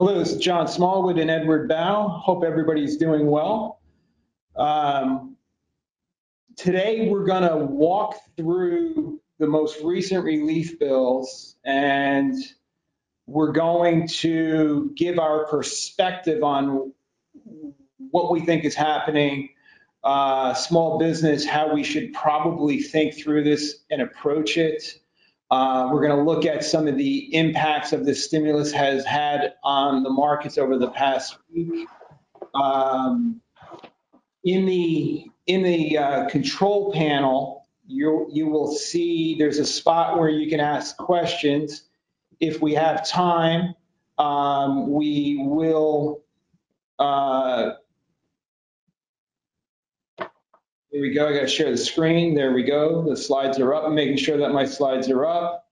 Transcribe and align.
Hello, 0.00 0.16
this 0.16 0.30
is 0.30 0.38
John 0.38 0.68
Smallwood 0.68 1.18
and 1.18 1.28
Edward 1.28 1.68
Bow. 1.68 2.06
Hope 2.06 2.44
everybody's 2.44 2.98
doing 2.98 3.26
well. 3.26 3.80
Um, 4.54 5.36
today, 6.56 7.08
we're 7.08 7.24
going 7.24 7.42
to 7.42 7.56
walk 7.56 8.14
through 8.36 9.20
the 9.40 9.48
most 9.48 9.82
recent 9.82 10.22
relief 10.22 10.78
bills 10.78 11.56
and 11.64 12.32
we're 13.26 13.50
going 13.50 14.06
to 14.06 14.92
give 14.96 15.18
our 15.18 15.46
perspective 15.46 16.44
on 16.44 16.92
what 17.98 18.30
we 18.30 18.42
think 18.42 18.64
is 18.64 18.76
happening, 18.76 19.48
uh, 20.04 20.54
small 20.54 21.00
business, 21.00 21.44
how 21.44 21.74
we 21.74 21.82
should 21.82 22.12
probably 22.12 22.82
think 22.82 23.14
through 23.14 23.42
this 23.42 23.80
and 23.90 24.00
approach 24.00 24.58
it. 24.58 25.00
Uh, 25.50 25.88
we're 25.90 26.06
going 26.06 26.16
to 26.16 26.22
look 26.22 26.44
at 26.44 26.62
some 26.62 26.86
of 26.86 26.98
the 26.98 27.34
impacts 27.34 27.92
of 27.92 28.04
the 28.04 28.14
stimulus 28.14 28.70
has 28.72 29.04
had 29.04 29.54
on 29.64 30.02
the 30.02 30.10
markets 30.10 30.58
over 30.58 30.76
the 30.76 30.90
past 30.90 31.38
week. 31.52 31.88
Um, 32.54 33.40
in 34.44 34.66
the 34.66 35.26
in 35.46 35.62
the 35.62 35.98
uh, 35.98 36.28
control 36.28 36.92
panel, 36.92 37.66
you 37.86 38.28
you 38.30 38.46
will 38.46 38.72
see 38.72 39.36
there's 39.38 39.58
a 39.58 39.64
spot 39.64 40.18
where 40.18 40.28
you 40.28 40.50
can 40.50 40.60
ask 40.60 40.96
questions. 40.96 41.84
If 42.40 42.60
we 42.60 42.74
have 42.74 43.08
time, 43.08 43.74
um, 44.18 44.92
we 44.92 45.38
will. 45.40 46.22
Uh, 46.98 47.72
there 50.98 51.02
we 51.02 51.14
go. 51.14 51.28
I 51.28 51.32
got 51.32 51.40
to 51.42 51.46
share 51.46 51.70
the 51.70 51.76
screen. 51.76 52.34
There 52.34 52.52
we 52.52 52.64
go. 52.64 53.08
The 53.08 53.16
slides 53.16 53.60
are 53.60 53.72
up. 53.72 53.84
I'm 53.84 53.94
making 53.94 54.16
sure 54.16 54.36
that 54.36 54.50
my 54.50 54.64
slides 54.64 55.08
are 55.08 55.24
up. 55.24 55.68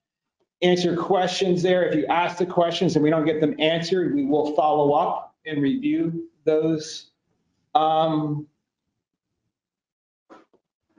Answer 0.61 0.95
questions 0.95 1.61
there. 1.61 1.83
If 1.83 1.95
you 1.95 2.05
ask 2.05 2.37
the 2.37 2.45
questions 2.45 2.95
and 2.95 3.03
we 3.03 3.09
don't 3.09 3.25
get 3.25 3.41
them 3.41 3.53
answered, 3.59 4.15
we 4.15 4.23
will 4.23 4.55
follow 4.55 4.93
up 4.93 5.35
and 5.45 5.61
review 5.61 6.29
those 6.45 7.11
um, 7.75 8.47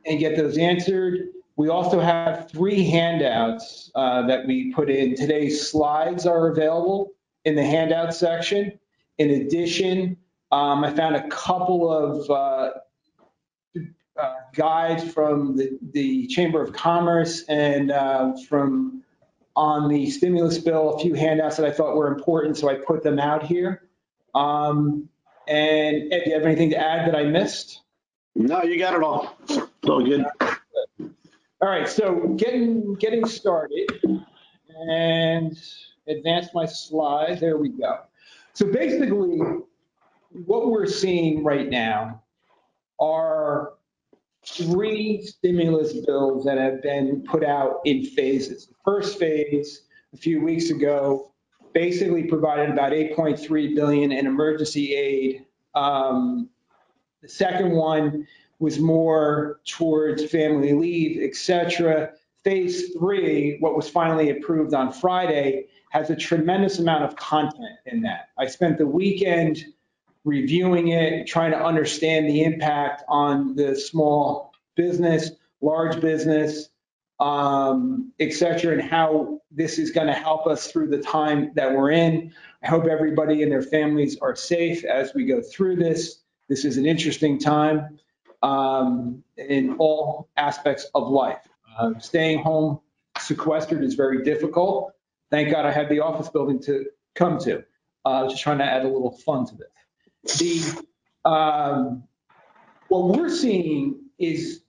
and 0.04 0.20
get 0.20 0.36
those 0.36 0.58
answered. 0.58 1.28
We 1.56 1.70
also 1.70 1.98
have 1.98 2.50
three 2.50 2.84
handouts 2.84 3.90
uh, 3.94 4.26
that 4.26 4.46
we 4.46 4.74
put 4.74 4.90
in. 4.90 5.16
Today's 5.16 5.70
slides 5.70 6.26
are 6.26 6.50
available 6.50 7.14
in 7.46 7.54
the 7.54 7.64
handout 7.64 8.14
section. 8.14 8.78
In 9.16 9.30
addition, 9.30 10.18
um, 10.52 10.84
I 10.84 10.90
found 10.90 11.16
a 11.16 11.26
couple 11.28 11.90
of 11.90 12.30
uh, 12.30 12.78
uh, 14.18 14.34
guides 14.54 15.12
from 15.12 15.56
the, 15.56 15.78
the 15.92 16.26
Chamber 16.26 16.62
of 16.62 16.72
Commerce 16.72 17.44
and 17.48 17.90
uh, 17.90 18.32
from 18.48 19.02
on 19.56 19.88
the 19.88 20.08
stimulus 20.08 20.58
bill, 20.58 20.94
a 20.94 20.98
few 21.00 21.14
handouts 21.14 21.56
that 21.56 21.66
I 21.66 21.72
thought 21.72 21.96
were 21.96 22.06
important, 22.06 22.56
so 22.56 22.68
I 22.68 22.74
put 22.74 23.02
them 23.02 23.18
out 23.18 23.42
here. 23.42 23.88
Um, 24.34 25.08
and 25.48 26.12
Ed, 26.12 26.22
do 26.24 26.30
you 26.30 26.34
have 26.36 26.44
anything 26.46 26.70
to 26.70 26.76
add 26.76 27.08
that 27.08 27.16
I 27.16 27.24
missed? 27.24 27.80
No, 28.36 28.62
you 28.62 28.78
got 28.78 28.94
it 28.94 29.02
all. 29.02 29.36
It's 29.48 29.58
all 29.88 30.04
good. 30.04 30.24
All 31.60 31.68
right, 31.68 31.88
so 31.88 32.28
getting 32.36 32.94
getting 32.94 33.26
started 33.26 33.90
and 34.88 35.58
advance 36.06 36.48
my 36.54 36.66
slide. 36.66 37.40
There 37.40 37.56
we 37.56 37.70
go. 37.70 37.98
So 38.52 38.66
basically, 38.66 39.40
what 40.46 40.70
we're 40.70 40.86
seeing 40.86 41.42
right 41.42 41.68
now 41.68 42.22
are 43.00 43.72
three 44.46 45.22
stimulus 45.22 45.92
bills 46.06 46.44
that 46.44 46.58
have 46.58 46.82
been 46.82 47.22
put 47.24 47.44
out 47.44 47.80
in 47.84 48.04
phases. 48.04 48.66
The 48.66 48.74
first 48.84 49.18
phase, 49.18 49.82
a 50.14 50.16
few 50.16 50.42
weeks 50.42 50.70
ago, 50.70 51.32
basically 51.74 52.24
provided 52.24 52.70
about 52.70 52.92
8.3 52.92 53.74
billion 53.74 54.12
in 54.12 54.26
emergency 54.26 54.94
aid. 54.94 55.44
Um, 55.74 56.48
the 57.22 57.28
second 57.28 57.72
one 57.72 58.26
was 58.58 58.78
more 58.78 59.60
towards 59.66 60.24
family 60.24 60.72
leave, 60.72 61.22
etc. 61.22 62.12
Phase 62.44 62.92
three, 62.98 63.58
what 63.60 63.76
was 63.76 63.88
finally 63.88 64.30
approved 64.30 64.74
on 64.74 64.92
Friday, 64.92 65.66
has 65.90 66.10
a 66.10 66.16
tremendous 66.16 66.78
amount 66.78 67.04
of 67.04 67.16
content 67.16 67.78
in 67.86 68.02
that. 68.02 68.28
I 68.38 68.46
spent 68.46 68.78
the 68.78 68.86
weekend 68.86 69.64
reviewing 70.24 70.88
it, 70.88 71.26
trying 71.26 71.52
to 71.52 71.58
understand 71.62 72.28
the 72.28 72.42
impact 72.42 73.02
on 73.08 73.54
the 73.56 73.74
small 73.74 74.52
business, 74.76 75.30
large 75.60 76.00
business, 76.00 76.68
um, 77.20 78.12
et 78.20 78.32
cetera, 78.32 78.72
and 78.72 78.82
how 78.82 79.40
this 79.50 79.78
is 79.78 79.90
going 79.90 80.06
to 80.06 80.12
help 80.12 80.46
us 80.46 80.70
through 80.70 80.88
the 80.88 80.98
time 80.98 81.50
that 81.54 81.72
we're 81.72 81.90
in. 81.90 82.32
I 82.62 82.68
hope 82.68 82.86
everybody 82.86 83.42
and 83.42 83.50
their 83.50 83.62
families 83.62 84.18
are 84.20 84.36
safe 84.36 84.84
as 84.84 85.14
we 85.14 85.24
go 85.24 85.40
through 85.40 85.76
this. 85.76 86.20
This 86.48 86.64
is 86.64 86.76
an 86.76 86.86
interesting 86.86 87.38
time 87.38 87.98
um, 88.42 89.24
in 89.36 89.76
all 89.78 90.28
aspects 90.36 90.86
of 90.94 91.08
life. 91.08 91.46
Uh, 91.78 91.98
staying 91.98 92.40
home 92.42 92.80
sequestered 93.18 93.82
is 93.82 93.94
very 93.94 94.22
difficult. 94.22 94.92
Thank 95.30 95.50
God 95.50 95.66
I 95.66 95.72
had 95.72 95.88
the 95.88 96.00
office 96.00 96.28
building 96.28 96.60
to 96.62 96.86
come 97.14 97.38
to. 97.40 97.64
Uh, 98.04 98.28
just 98.28 98.42
trying 98.42 98.58
to 98.58 98.64
add 98.64 98.84
a 98.84 98.88
little 98.88 99.10
fun 99.10 99.44
to 99.46 99.54
this. 99.56 99.68
The 100.36 100.84
um, 101.24 102.04
what 102.88 103.16
we're 103.16 103.30
seeing 103.30 104.00
is 104.18 104.62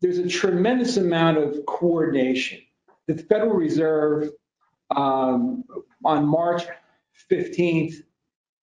there's 0.00 0.18
a 0.18 0.28
tremendous 0.28 0.96
amount 0.96 1.38
of 1.38 1.66
coordination. 1.66 2.60
The 3.06 3.16
Federal 3.16 3.54
Reserve 3.54 4.30
um, 4.94 5.64
on 6.04 6.26
March 6.26 6.64
15th, 7.30 7.94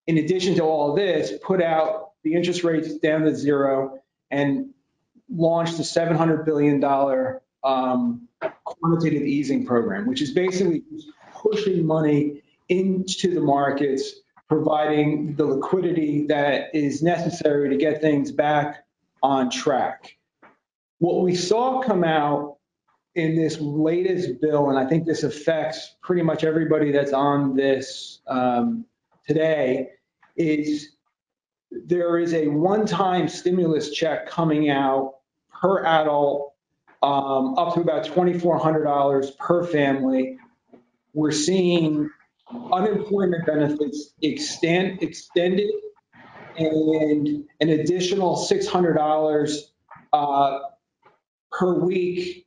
in 0.07 0.17
addition 0.17 0.55
to 0.55 0.63
all 0.63 0.95
this, 0.95 1.33
put 1.43 1.61
out 1.61 2.11
the 2.23 2.33
interest 2.33 2.63
rates 2.63 2.95
down 2.97 3.21
to 3.21 3.35
zero 3.35 3.99
and 4.31 4.73
launched 5.29 5.79
a 5.79 5.83
$700 5.83 6.45
billion 6.45 6.83
um, 7.63 8.27
quantitative 8.63 9.23
easing 9.23 9.65
program, 9.65 10.05
which 10.07 10.21
is 10.21 10.31
basically 10.31 10.83
pushing 11.33 11.85
money 11.85 12.43
into 12.69 13.33
the 13.33 13.41
markets 13.41 14.13
providing 14.47 15.35
the 15.35 15.45
liquidity 15.45 16.27
that 16.27 16.73
is 16.73 17.01
necessary 17.01 17.69
to 17.69 17.77
get 17.77 18.01
things 18.01 18.31
back 18.31 18.85
on 19.23 19.49
track. 19.49 20.17
What 20.99 21.21
we 21.21 21.35
saw 21.35 21.81
come 21.81 22.03
out 22.03 22.57
in 23.15 23.35
this 23.35 23.59
latest 23.59 24.41
bill, 24.41 24.69
and 24.69 24.77
I 24.77 24.87
think 24.87 25.05
this 25.05 25.23
affects 25.23 25.95
pretty 26.01 26.21
much 26.21 26.43
everybody 26.43 26.91
that's 26.91 27.13
on 27.13 27.55
this 27.55 28.21
um, 28.27 28.85
today, 29.27 29.89
is 30.35 30.89
there 31.71 32.17
is 32.17 32.33
a 32.33 32.47
one-time 32.47 33.27
stimulus 33.27 33.91
check 33.91 34.29
coming 34.29 34.69
out 34.69 35.15
per 35.61 35.83
adult 35.85 36.53
um, 37.01 37.57
up 37.57 37.73
to 37.75 37.81
about 37.81 38.05
$2,400 38.05 39.37
per 39.37 39.63
family. 39.65 40.37
We're 41.13 41.31
seeing 41.31 42.09
unemployment 42.51 43.45
benefits 43.45 44.13
extend, 44.21 45.01
extended 45.01 45.71
and 46.57 47.45
an 47.59 47.69
additional 47.69 48.35
$600 48.37 49.59
uh, 50.13 50.59
per 51.51 51.79
week 51.79 52.45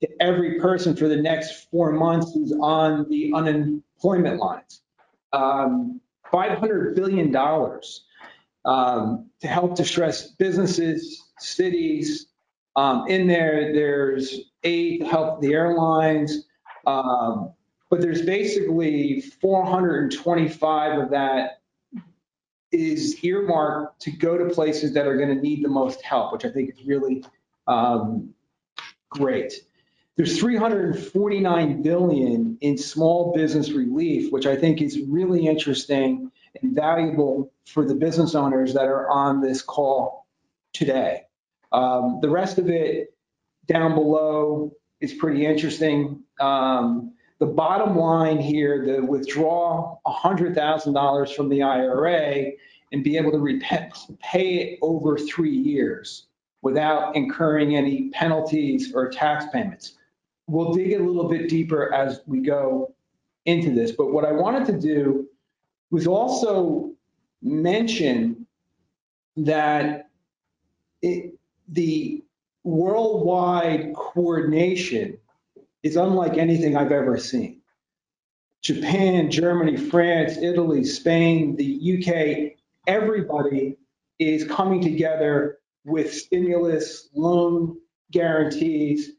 to 0.00 0.08
every 0.20 0.58
person 0.58 0.96
for 0.96 1.08
the 1.08 1.16
next 1.16 1.68
four 1.70 1.92
months 1.92 2.32
who's 2.32 2.52
on 2.60 3.08
the 3.10 3.32
unemployment 3.34 4.38
lines. 4.38 4.82
Um, 5.32 6.00
$500 6.32 6.94
billion 6.94 7.34
um, 8.64 9.30
to 9.40 9.46
help 9.48 9.76
distress 9.76 10.28
businesses, 10.28 11.22
cities. 11.38 12.26
Um, 12.76 13.06
in 13.08 13.26
there, 13.26 13.72
there's 13.74 14.38
aid 14.62 15.00
to 15.00 15.06
help 15.06 15.40
the 15.40 15.52
airlines. 15.52 16.46
Um, 16.86 17.52
but 17.90 18.00
there's 18.00 18.22
basically 18.22 19.20
425 19.20 20.98
of 21.00 21.10
that 21.10 21.60
is 22.72 23.22
earmarked 23.24 24.02
to 24.02 24.12
go 24.12 24.38
to 24.38 24.54
places 24.54 24.94
that 24.94 25.06
are 25.06 25.16
going 25.16 25.34
to 25.36 25.42
need 25.42 25.64
the 25.64 25.68
most 25.68 26.00
help, 26.02 26.32
which 26.32 26.44
I 26.44 26.50
think 26.50 26.70
is 26.70 26.86
really 26.86 27.24
um, 27.66 28.32
great. 29.10 29.52
There's 30.16 30.38
349 30.38 31.82
billion 31.82 32.58
in 32.60 32.78
small 32.78 33.32
business 33.32 33.72
relief, 33.72 34.30
which 34.30 34.46
I 34.46 34.54
think 34.54 34.80
is 34.80 35.00
really 35.08 35.46
interesting 35.46 36.30
and 36.62 36.74
valuable 36.74 37.52
for 37.66 37.84
the 37.84 37.94
business 37.94 38.34
owners 38.34 38.74
that 38.74 38.84
are 38.84 39.08
on 39.08 39.40
this 39.40 39.62
call 39.62 40.26
today. 40.72 41.22
Um, 41.72 42.18
the 42.22 42.28
rest 42.28 42.58
of 42.58 42.68
it 42.68 43.14
down 43.66 43.94
below 43.94 44.76
is 45.00 45.14
pretty 45.14 45.46
interesting. 45.46 46.22
Um, 46.38 47.14
the 47.40 47.46
bottom 47.46 47.96
line 47.96 48.38
here, 48.38 48.84
the 48.84 49.04
withdraw 49.04 49.98
$100,000 50.06 51.34
from 51.34 51.48
the 51.48 51.62
IRA 51.62 52.52
and 52.92 53.02
be 53.02 53.16
able 53.16 53.32
to 53.32 53.38
repay 53.38 53.90
pay 54.20 54.56
it 54.56 54.78
over 54.82 55.16
three 55.16 55.56
years 55.56 56.26
without 56.62 57.16
incurring 57.16 57.76
any 57.76 58.10
penalties 58.10 58.92
or 58.94 59.08
tax 59.08 59.46
payments. 59.52 59.94
We'll 60.48 60.74
dig 60.74 60.92
a 60.92 60.98
little 60.98 61.28
bit 61.28 61.48
deeper 61.48 61.92
as 61.94 62.20
we 62.26 62.40
go 62.40 62.94
into 63.46 63.74
this, 63.74 63.92
but 63.92 64.12
what 64.12 64.26
I 64.26 64.32
wanted 64.32 64.66
to 64.66 64.78
do 64.78 65.26
was 65.90 66.06
also 66.06 66.90
mention 67.40 68.46
that 69.38 70.10
it, 71.00 71.32
the 71.68 72.22
worldwide 72.64 73.94
coordination 73.94 75.16
is 75.82 75.96
unlike 75.96 76.36
anything 76.36 76.76
I've 76.76 76.92
ever 76.92 77.16
seen. 77.18 77.60
Japan, 78.62 79.30
Germany, 79.30 79.76
France, 79.76 80.36
Italy, 80.36 80.84
Spain, 80.84 81.56
the 81.56 81.98
UK, 81.98 82.58
everybody 82.86 83.78
is 84.18 84.44
coming 84.44 84.82
together 84.82 85.58
with 85.84 86.12
stimulus, 86.12 87.08
loan 87.14 87.78
guarantees, 88.12 89.12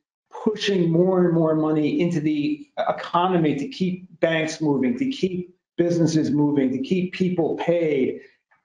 pushing 0.43 0.91
more 0.91 1.25
and 1.25 1.33
more 1.33 1.55
money 1.55 1.99
into 1.99 2.19
the 2.19 2.67
economy 2.77 3.55
to 3.55 3.67
keep 3.67 4.07
banks 4.19 4.61
moving, 4.61 4.97
to 4.97 5.09
keep 5.09 5.55
businesses 5.77 6.29
moving, 6.29 6.71
to 6.71 6.79
keep 6.79 7.13
people 7.13 7.57
paid. 7.57 8.21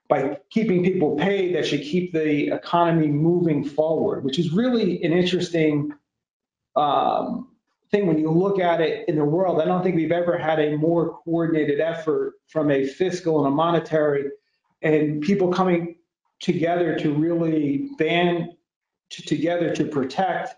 By 0.09 0.39
keeping 0.51 0.85
people 0.85 1.17
paid, 1.17 1.57
that 1.57 1.67
should 1.67 1.81
keep 1.81 2.13
the 2.13 2.55
economy 2.55 3.09
moving 3.09 3.65
forward, 3.65 4.25
which 4.25 4.39
is 4.39 4.53
really 4.53 5.03
an 5.03 5.13
interesting 5.13 5.93
um, 6.77 7.49
thing 7.91 8.07
when 8.07 8.19
you 8.19 8.31
look 8.31 8.59
at 8.59 8.81
it 8.81 9.09
in 9.09 9.17
the 9.17 9.25
world. 9.25 9.61
I 9.61 9.65
don't 9.65 9.83
think 9.83 9.97
we've 9.97 10.13
ever 10.13 10.37
had 10.37 10.59
a 10.59 10.77
more 10.77 11.19
coordinated 11.25 11.81
effort 11.81 12.35
from 12.49 12.71
a 12.71 12.87
fiscal 12.87 13.39
and 13.45 13.53
a 13.53 13.57
monetary 13.57 14.31
and 14.83 15.21
people 15.23 15.53
coming 15.53 15.97
together 16.41 16.99
to 16.99 17.15
really 17.15 17.91
band 17.99 18.51
to, 19.11 19.23
together 19.23 19.75
to 19.75 19.85
protect 19.85 20.55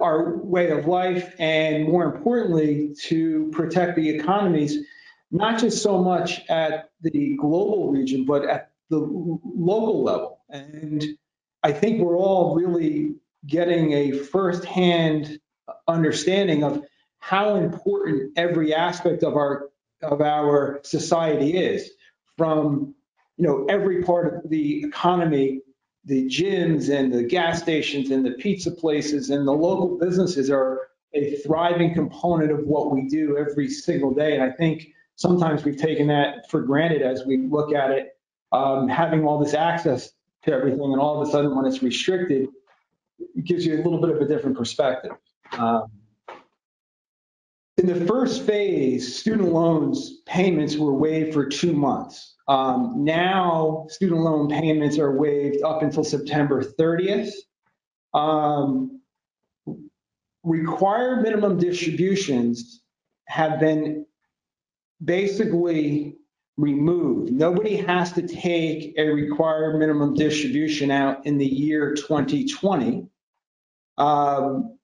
our 0.00 0.36
way 0.38 0.70
of 0.70 0.86
life 0.86 1.34
and 1.38 1.84
more 1.84 2.04
importantly 2.04 2.94
to 3.04 3.48
protect 3.52 3.96
the 3.96 4.08
economies 4.08 4.78
not 5.30 5.60
just 5.60 5.82
so 5.82 6.02
much 6.02 6.44
at 6.48 6.90
the 7.02 7.36
global 7.36 7.90
region 7.90 8.24
but 8.24 8.44
at 8.44 8.72
the 8.88 8.98
local 8.98 10.02
level 10.02 10.40
and 10.48 11.04
i 11.62 11.70
think 11.70 12.00
we're 12.00 12.18
all 12.18 12.54
really 12.56 13.14
getting 13.46 13.92
a 13.92 14.12
firsthand 14.12 15.38
understanding 15.88 16.64
of 16.64 16.82
how 17.18 17.56
important 17.56 18.32
every 18.36 18.74
aspect 18.74 19.22
of 19.22 19.36
our 19.36 19.68
of 20.02 20.20
our 20.20 20.80
society 20.82 21.56
is. 21.56 21.90
From 22.36 22.94
you 23.36 23.46
know 23.46 23.66
every 23.68 24.02
part 24.02 24.34
of 24.34 24.50
the 24.50 24.84
economy 24.84 25.60
the 26.04 26.26
gyms 26.26 26.88
and 26.94 27.12
the 27.12 27.22
gas 27.22 27.60
stations 27.60 28.10
and 28.10 28.24
the 28.24 28.32
pizza 28.32 28.70
places 28.70 29.28
and 29.30 29.46
the 29.46 29.52
local 29.52 29.98
businesses 29.98 30.50
are 30.50 30.88
a 31.12 31.36
thriving 31.36 31.92
component 31.92 32.50
of 32.50 32.60
what 32.60 32.90
we 32.90 33.06
do 33.08 33.36
every 33.36 33.68
single 33.68 34.14
day. 34.14 34.34
And 34.34 34.42
i 34.42 34.50
think 34.50 34.88
sometimes 35.16 35.64
we've 35.64 35.76
taken 35.76 36.06
that 36.06 36.48
for 36.50 36.62
granted 36.62 37.02
as 37.02 37.26
we 37.26 37.36
look 37.36 37.74
at 37.74 37.90
it 37.90 38.16
um, 38.52 38.88
having 38.88 39.26
all 39.26 39.38
this 39.38 39.54
access 39.54 40.10
to 40.44 40.52
everything 40.52 40.80
and 40.80 41.00
all 41.00 41.20
of 41.20 41.28
a 41.28 41.30
sudden 41.30 41.54
when 41.54 41.66
it's 41.66 41.82
restricted 41.82 42.48
it 43.34 43.44
gives 43.44 43.64
you 43.64 43.74
a 43.74 43.82
little 43.82 44.00
bit 44.00 44.10
of 44.10 44.20
a 44.20 44.26
different 44.26 44.56
perspective 44.56 45.12
um, 45.58 45.90
in 47.80 47.86
the 47.86 48.04
first 48.04 48.42
phase, 48.42 49.16
student 49.16 49.52
loans 49.52 50.20
payments 50.26 50.76
were 50.76 50.92
waived 50.92 51.32
for 51.32 51.46
two 51.46 51.72
months. 51.72 52.36
Um, 52.46 53.04
now, 53.04 53.86
student 53.88 54.20
loan 54.20 54.50
payments 54.50 54.98
are 54.98 55.16
waived 55.16 55.62
up 55.64 55.82
until 55.82 56.04
September 56.04 56.62
30th. 56.62 57.32
Um, 58.12 59.00
required 60.42 61.22
minimum 61.22 61.56
distributions 61.56 62.82
have 63.28 63.60
been 63.60 64.04
basically 65.02 66.16
removed. 66.58 67.32
Nobody 67.32 67.76
has 67.76 68.12
to 68.12 68.28
take 68.28 68.92
a 68.98 69.08
required 69.08 69.78
minimum 69.78 70.12
distribution 70.12 70.90
out 70.90 71.24
in 71.24 71.38
the 71.38 71.46
year 71.46 71.94
2020. 71.94 73.09
Um, 74.00 74.78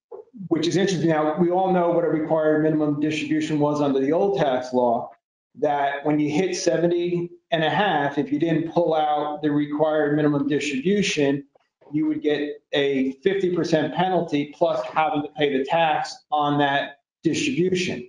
which 0.49 0.67
is 0.67 0.77
interesting. 0.77 1.09
Now, 1.09 1.39
we 1.39 1.51
all 1.51 1.73
know 1.73 1.91
what 1.91 2.05
a 2.05 2.09
required 2.09 2.63
minimum 2.63 3.01
distribution 3.01 3.59
was 3.59 3.81
under 3.81 3.99
the 3.99 4.13
old 4.13 4.39
tax 4.39 4.75
law, 4.75 5.11
that 5.59 6.05
when 6.05 6.21
you 6.21 6.31
hit 6.31 6.55
70 6.55 7.31
and 7.51 7.65
a 7.65 7.71
half, 7.71 8.19
if 8.19 8.31
you 8.31 8.39
didn't 8.39 8.71
pull 8.73 8.95
out 8.95 9.41
the 9.41 9.51
required 9.51 10.15
minimum 10.15 10.47
distribution, 10.47 11.45
you 11.93 12.07
would 12.07 12.21
get 12.21 12.61
a 12.73 13.15
50% 13.25 13.95
penalty 13.95 14.53
plus 14.55 14.85
having 14.85 15.23
to 15.23 15.29
pay 15.29 15.57
the 15.57 15.65
tax 15.65 16.15
on 16.31 16.59
that 16.59 16.99
distribution. 17.23 18.07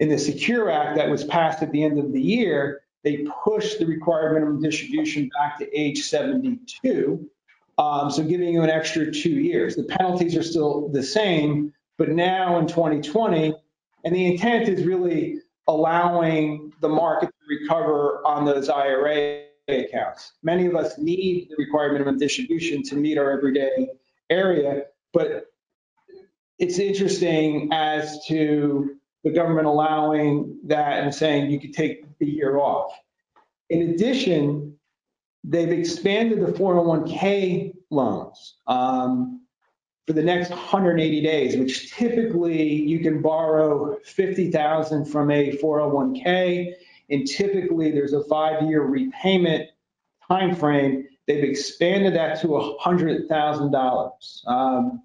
In 0.00 0.10
the 0.10 0.18
Secure 0.18 0.70
Act 0.70 0.96
that 0.96 1.08
was 1.08 1.24
passed 1.24 1.62
at 1.62 1.72
the 1.72 1.82
end 1.82 1.98
of 1.98 2.12
the 2.12 2.20
year, 2.20 2.82
they 3.02 3.26
pushed 3.44 3.78
the 3.78 3.86
required 3.86 4.34
minimum 4.34 4.60
distribution 4.60 5.30
back 5.38 5.58
to 5.58 5.78
age 5.78 6.02
72 6.02 7.30
um, 7.78 8.10
so 8.10 8.22
giving 8.22 8.48
you 8.48 8.62
an 8.62 8.70
extra 8.70 9.10
two 9.10 9.30
years. 9.30 9.76
The 9.76 9.84
penalties 9.84 10.36
are 10.36 10.42
still 10.42 10.88
the 10.88 11.02
same, 11.02 11.72
but 11.98 12.08
now 12.10 12.58
in 12.58 12.66
2020, 12.66 13.54
and 14.04 14.14
the 14.14 14.26
intent 14.26 14.68
is 14.68 14.84
really 14.84 15.40
allowing 15.66 16.72
the 16.80 16.88
market 16.88 17.26
to 17.28 17.58
recover 17.58 18.24
on 18.26 18.44
those 18.44 18.68
IRA 18.68 19.44
accounts. 19.68 20.32
Many 20.42 20.66
of 20.66 20.76
us 20.76 20.98
need 20.98 21.48
the 21.50 21.56
required 21.56 21.92
minimum 21.92 22.18
distribution 22.18 22.82
to 22.84 22.96
meet 22.96 23.18
our 23.18 23.30
everyday 23.30 23.88
area, 24.30 24.82
but 25.12 25.46
it's 26.58 26.78
interesting 26.78 27.70
as 27.72 28.24
to 28.26 28.96
the 29.24 29.30
government 29.30 29.66
allowing 29.66 30.58
that 30.64 31.02
and 31.02 31.14
saying 31.14 31.50
you 31.50 31.58
could 31.58 31.72
take 31.72 32.04
the 32.18 32.26
year 32.26 32.58
off. 32.58 32.92
In 33.70 33.90
addition, 33.90 34.73
they've 35.44 35.70
expanded 35.70 36.40
the 36.40 36.52
401k 36.52 37.74
loans 37.90 38.56
um, 38.66 39.42
for 40.06 40.14
the 40.14 40.22
next 40.22 40.50
180 40.50 41.22
days, 41.22 41.56
which 41.56 41.92
typically 41.92 42.72
you 42.72 43.00
can 43.00 43.20
borrow 43.22 43.96
50,000 44.04 45.04
from 45.04 45.30
a 45.30 45.56
401k, 45.58 46.72
and 47.10 47.26
typically 47.26 47.90
there's 47.90 48.14
a 48.14 48.24
five-year 48.24 48.82
repayment 48.82 49.68
time 50.28 50.56
frame. 50.56 51.06
They've 51.26 51.44
expanded 51.44 52.14
that 52.14 52.40
to 52.40 52.48
$100,000. 52.48 54.46
Um, 54.46 55.02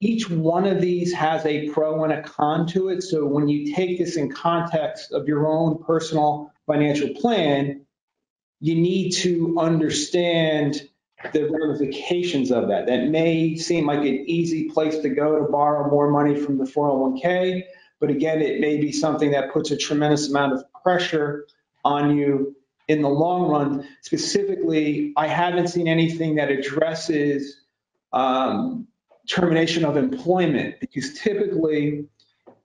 each 0.00 0.28
one 0.28 0.66
of 0.66 0.80
these 0.80 1.12
has 1.12 1.46
a 1.46 1.68
pro 1.68 2.02
and 2.02 2.12
a 2.12 2.22
con 2.22 2.66
to 2.68 2.88
it. 2.88 3.02
So 3.02 3.24
when 3.24 3.48
you 3.48 3.72
take 3.72 3.98
this 3.98 4.16
in 4.16 4.30
context 4.30 5.12
of 5.12 5.28
your 5.28 5.46
own 5.46 5.82
personal 5.84 6.52
financial 6.66 7.10
plan, 7.14 7.81
you 8.62 8.76
need 8.76 9.10
to 9.10 9.56
understand 9.58 10.88
the 11.32 11.50
ramifications 11.50 12.52
of 12.52 12.68
that. 12.68 12.86
That 12.86 13.08
may 13.08 13.56
seem 13.56 13.86
like 13.86 13.98
an 13.98 14.24
easy 14.28 14.70
place 14.70 14.98
to 14.98 15.08
go 15.08 15.36
to 15.44 15.50
borrow 15.50 15.90
more 15.90 16.08
money 16.10 16.36
from 16.36 16.58
the 16.58 16.64
401k, 16.64 17.64
but 17.98 18.10
again, 18.10 18.40
it 18.40 18.60
may 18.60 18.76
be 18.76 18.92
something 18.92 19.32
that 19.32 19.52
puts 19.52 19.72
a 19.72 19.76
tremendous 19.76 20.30
amount 20.30 20.52
of 20.52 20.64
pressure 20.84 21.46
on 21.84 22.16
you 22.16 22.54
in 22.86 23.02
the 23.02 23.08
long 23.08 23.50
run. 23.50 23.88
Specifically, 24.00 25.12
I 25.16 25.26
haven't 25.26 25.66
seen 25.66 25.88
anything 25.88 26.36
that 26.36 26.52
addresses 26.52 27.60
um, 28.12 28.86
termination 29.28 29.84
of 29.84 29.96
employment 29.96 30.76
because 30.80 31.14
typically, 31.14 32.06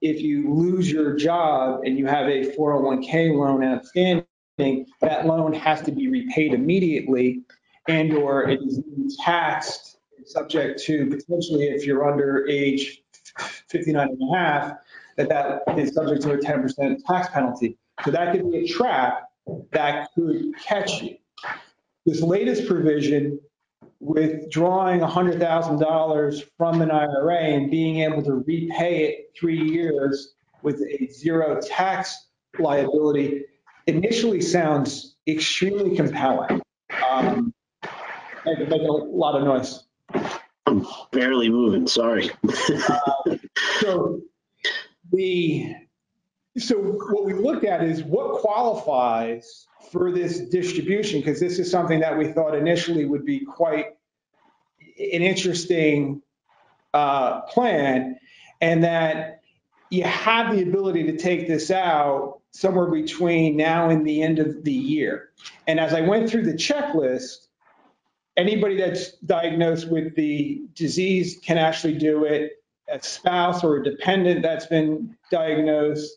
if 0.00 0.20
you 0.20 0.54
lose 0.54 0.88
your 0.88 1.16
job 1.16 1.80
and 1.82 1.98
you 1.98 2.06
have 2.06 2.28
a 2.28 2.54
401k 2.56 3.36
loan 3.36 3.64
outstanding, 3.64 4.27
that 4.58 5.26
loan 5.26 5.52
has 5.52 5.80
to 5.82 5.92
be 5.92 6.08
repaid 6.08 6.52
immediately 6.52 7.42
and 7.88 8.12
or 8.12 8.48
it 8.48 8.60
is 8.62 8.82
taxed 9.24 9.98
subject 10.26 10.80
to 10.80 11.06
potentially 11.06 11.64
if 11.64 11.86
you're 11.86 12.10
under 12.10 12.46
age 12.48 13.02
59 13.68 14.08
and 14.08 14.30
a 14.30 14.36
half, 14.36 14.72
that 15.16 15.28
that 15.28 15.62
is 15.78 15.94
subject 15.94 16.22
to 16.22 16.32
a 16.32 16.38
10% 16.38 17.04
tax 17.04 17.28
penalty. 17.28 17.76
So 18.04 18.10
that 18.10 18.32
could 18.32 18.50
be 18.50 18.58
a 18.58 18.66
trap 18.66 19.30
that 19.72 20.10
could 20.14 20.52
catch 20.58 21.02
you. 21.02 21.16
This 22.06 22.20
latest 22.20 22.66
provision 22.66 23.40
withdrawing 24.00 25.00
$100,000 25.00 26.44
from 26.56 26.82
an 26.82 26.90
IRA 26.90 27.38
and 27.38 27.70
being 27.70 28.00
able 28.00 28.22
to 28.22 28.44
repay 28.46 29.04
it 29.04 29.32
three 29.38 29.60
years 29.60 30.34
with 30.62 30.80
a 30.82 31.08
zero 31.10 31.60
tax 31.60 32.28
liability 32.58 33.44
initially 33.88 34.40
sounds 34.40 35.16
extremely 35.26 35.96
compelling. 35.96 36.60
Um, 37.10 37.54
make, 38.44 38.58
a 38.70 38.74
lot 38.74 39.34
of 39.34 39.44
noise. 39.44 39.84
I'm 40.66 40.86
barely 41.10 41.48
moving, 41.48 41.86
sorry. 41.86 42.30
uh, 42.88 43.00
so 43.80 44.20
the 45.10 45.74
so 46.58 46.76
what 46.76 47.24
we 47.24 47.32
looked 47.34 47.64
at 47.64 47.84
is 47.84 48.02
what 48.02 48.40
qualifies 48.40 49.66
for 49.92 50.12
this 50.12 50.40
distribution 50.40 51.20
because 51.20 51.40
this 51.40 51.58
is 51.58 51.70
something 51.70 52.00
that 52.00 52.18
we 52.18 52.32
thought 52.32 52.54
initially 52.54 53.04
would 53.04 53.24
be 53.24 53.44
quite 53.44 53.86
an 54.98 55.22
interesting 55.22 56.20
uh, 56.92 57.42
plan 57.42 58.16
and 58.60 58.82
that 58.84 59.40
you 59.90 60.02
have 60.02 60.54
the 60.54 60.62
ability 60.62 61.04
to 61.04 61.16
take 61.16 61.46
this 61.46 61.70
out 61.70 62.37
somewhere 62.52 62.90
between 62.90 63.56
now 63.56 63.88
and 63.88 64.06
the 64.06 64.22
end 64.22 64.38
of 64.38 64.64
the 64.64 64.72
year. 64.72 65.30
And 65.66 65.78
as 65.78 65.94
I 65.94 66.00
went 66.00 66.30
through 66.30 66.44
the 66.44 66.54
checklist, 66.54 67.46
anybody 68.36 68.76
that's 68.76 69.12
diagnosed 69.18 69.90
with 69.90 70.14
the 70.14 70.62
disease 70.74 71.38
can 71.44 71.58
actually 71.58 71.98
do 71.98 72.24
it. 72.24 72.52
A 72.90 73.02
spouse 73.02 73.62
or 73.62 73.76
a 73.76 73.84
dependent 73.84 74.42
that's 74.42 74.64
been 74.64 75.14
diagnosed, 75.30 76.10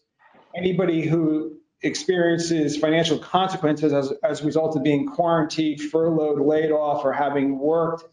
anybody 0.55 1.01
who 1.01 1.57
experiences 1.83 2.77
financial 2.77 3.19
consequences 3.19 3.91
as, 3.91 4.13
as 4.23 4.41
a 4.41 4.45
result 4.45 4.77
of 4.77 4.83
being 4.83 5.05
quarantined, 5.05 5.81
furloughed, 5.81 6.39
laid 6.39 6.71
off, 6.71 7.03
or 7.03 7.11
having 7.11 7.59
worked 7.59 8.05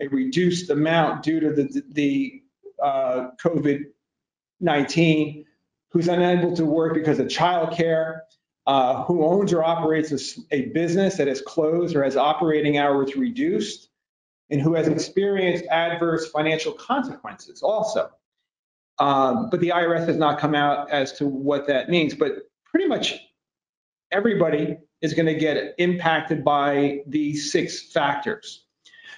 a 0.00 0.08
reduced 0.08 0.68
amount 0.68 1.22
due 1.22 1.40
to 1.40 1.52
the, 1.52 1.82
the 1.90 2.42
uh, 2.82 3.28
COVID-19, 3.42 5.45
who's 5.96 6.08
unable 6.08 6.54
to 6.54 6.66
work 6.66 6.92
because 6.92 7.18
of 7.18 7.26
childcare, 7.26 8.20
uh, 8.66 9.02
who 9.04 9.24
owns 9.24 9.50
or 9.50 9.64
operates 9.64 10.38
a 10.50 10.66
business 10.66 11.16
that 11.16 11.26
is 11.26 11.40
closed 11.40 11.96
or 11.96 12.04
has 12.04 12.18
operating 12.18 12.76
hours 12.76 13.16
reduced, 13.16 13.88
and 14.50 14.60
who 14.60 14.74
has 14.74 14.88
experienced 14.88 15.64
adverse 15.70 16.30
financial 16.30 16.74
consequences 16.74 17.62
also. 17.62 18.10
Um, 18.98 19.48
But 19.48 19.60
the 19.60 19.70
IRS 19.70 20.06
has 20.06 20.18
not 20.18 20.38
come 20.38 20.54
out 20.54 20.90
as 20.90 21.14
to 21.14 21.26
what 21.26 21.66
that 21.68 21.88
means, 21.88 22.14
but 22.14 22.32
pretty 22.66 22.88
much 22.88 23.18
everybody 24.12 24.76
is 25.00 25.14
going 25.14 25.24
to 25.24 25.34
get 25.34 25.76
impacted 25.78 26.44
by 26.44 27.04
these 27.06 27.50
six 27.50 27.90
factors. 27.90 28.66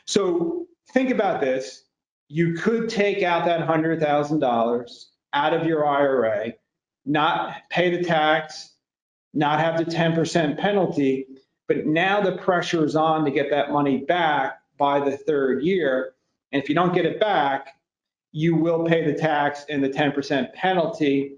So 0.06 0.68
think 0.92 1.10
about 1.10 1.40
this. 1.40 1.86
You 2.28 2.52
could 2.52 2.88
take 2.88 3.24
out 3.24 3.46
that 3.46 3.66
$100,000 3.66 5.04
out 5.32 5.54
of 5.54 5.66
your 5.66 5.84
IRA, 5.84 6.52
not 7.08 7.54
pay 7.70 7.96
the 7.96 8.04
tax, 8.04 8.74
not 9.34 9.60
have 9.60 9.78
the 9.78 9.84
10% 9.84 10.58
penalty, 10.58 11.26
but 11.66 11.86
now 11.86 12.20
the 12.20 12.32
pressure 12.32 12.84
is 12.84 12.94
on 12.94 13.24
to 13.24 13.30
get 13.30 13.50
that 13.50 13.72
money 13.72 13.98
back 13.98 14.60
by 14.78 15.00
the 15.00 15.16
third 15.16 15.62
year. 15.62 16.14
And 16.52 16.62
if 16.62 16.68
you 16.68 16.74
don't 16.74 16.94
get 16.94 17.04
it 17.04 17.18
back, 17.18 17.74
you 18.32 18.54
will 18.54 18.84
pay 18.84 19.04
the 19.04 19.18
tax 19.18 19.64
and 19.68 19.82
the 19.82 19.88
10% 19.88 20.52
penalty 20.52 21.36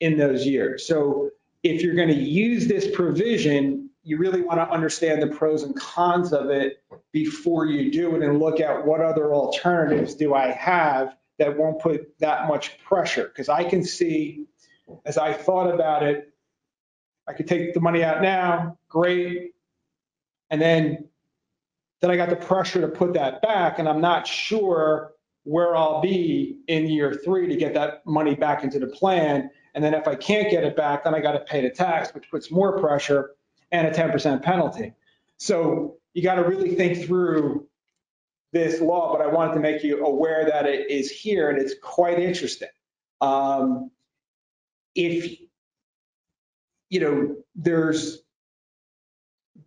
in 0.00 0.16
those 0.16 0.46
years. 0.46 0.86
So 0.86 1.30
if 1.62 1.82
you're 1.82 1.94
going 1.94 2.08
to 2.08 2.14
use 2.14 2.66
this 2.66 2.88
provision, 2.94 3.90
you 4.02 4.16
really 4.16 4.42
want 4.42 4.58
to 4.58 4.70
understand 4.70 5.20
the 5.20 5.26
pros 5.26 5.62
and 5.62 5.76
cons 5.76 6.32
of 6.32 6.50
it 6.50 6.82
before 7.12 7.66
you 7.66 7.90
do 7.90 8.16
it 8.16 8.22
and 8.22 8.38
look 8.38 8.60
at 8.60 8.86
what 8.86 9.00
other 9.00 9.34
alternatives 9.34 10.14
do 10.14 10.34
I 10.34 10.52
have 10.52 11.16
that 11.38 11.58
won't 11.58 11.80
put 11.80 12.18
that 12.18 12.48
much 12.48 12.78
pressure. 12.84 13.24
Because 13.24 13.48
I 13.48 13.64
can 13.64 13.84
see, 13.84 14.46
as 15.04 15.18
I 15.18 15.32
thought 15.32 15.72
about 15.72 16.02
it, 16.02 16.32
I 17.28 17.32
could 17.32 17.46
take 17.46 17.74
the 17.74 17.80
money 17.80 18.02
out 18.02 18.22
now, 18.22 18.78
great. 18.88 19.52
And 20.50 20.60
then, 20.60 21.08
then 22.00 22.10
I 22.10 22.16
got 22.16 22.30
the 22.30 22.36
pressure 22.36 22.80
to 22.80 22.88
put 22.88 23.14
that 23.14 23.42
back 23.42 23.78
and 23.78 23.88
I'm 23.88 24.00
not 24.00 24.26
sure 24.26 25.12
where 25.44 25.76
I'll 25.76 26.00
be 26.00 26.58
in 26.66 26.88
year 26.88 27.14
three 27.24 27.48
to 27.48 27.56
get 27.56 27.74
that 27.74 28.04
money 28.06 28.34
back 28.34 28.64
into 28.64 28.78
the 28.78 28.86
plan. 28.86 29.50
And 29.74 29.82
then 29.82 29.94
if 29.94 30.08
I 30.08 30.14
can't 30.14 30.50
get 30.50 30.64
it 30.64 30.76
back, 30.76 31.04
then 31.04 31.14
I 31.14 31.20
got 31.20 31.32
to 31.32 31.40
pay 31.40 31.62
the 31.62 31.70
tax, 31.70 32.12
which 32.14 32.30
puts 32.30 32.50
more 32.50 32.78
pressure 32.78 33.30
and 33.72 33.86
a 33.86 33.90
10% 33.90 34.42
penalty. 34.42 34.94
So 35.38 35.96
you 36.14 36.22
got 36.22 36.34
to 36.34 36.42
really 36.42 36.74
think 36.74 37.06
through 37.06 37.66
this 38.52 38.80
law, 38.80 39.16
but 39.16 39.24
I 39.24 39.28
wanted 39.28 39.54
to 39.54 39.60
make 39.60 39.84
you 39.84 40.04
aware 40.04 40.44
that 40.44 40.66
it 40.66 40.90
is 40.90 41.10
here 41.10 41.50
and 41.50 41.58
it's 41.58 41.74
quite 41.80 42.18
interesting. 42.18 42.68
Um, 43.20 43.90
If, 44.94 45.38
you 46.88 47.00
know, 47.00 47.36
there's 47.54 48.22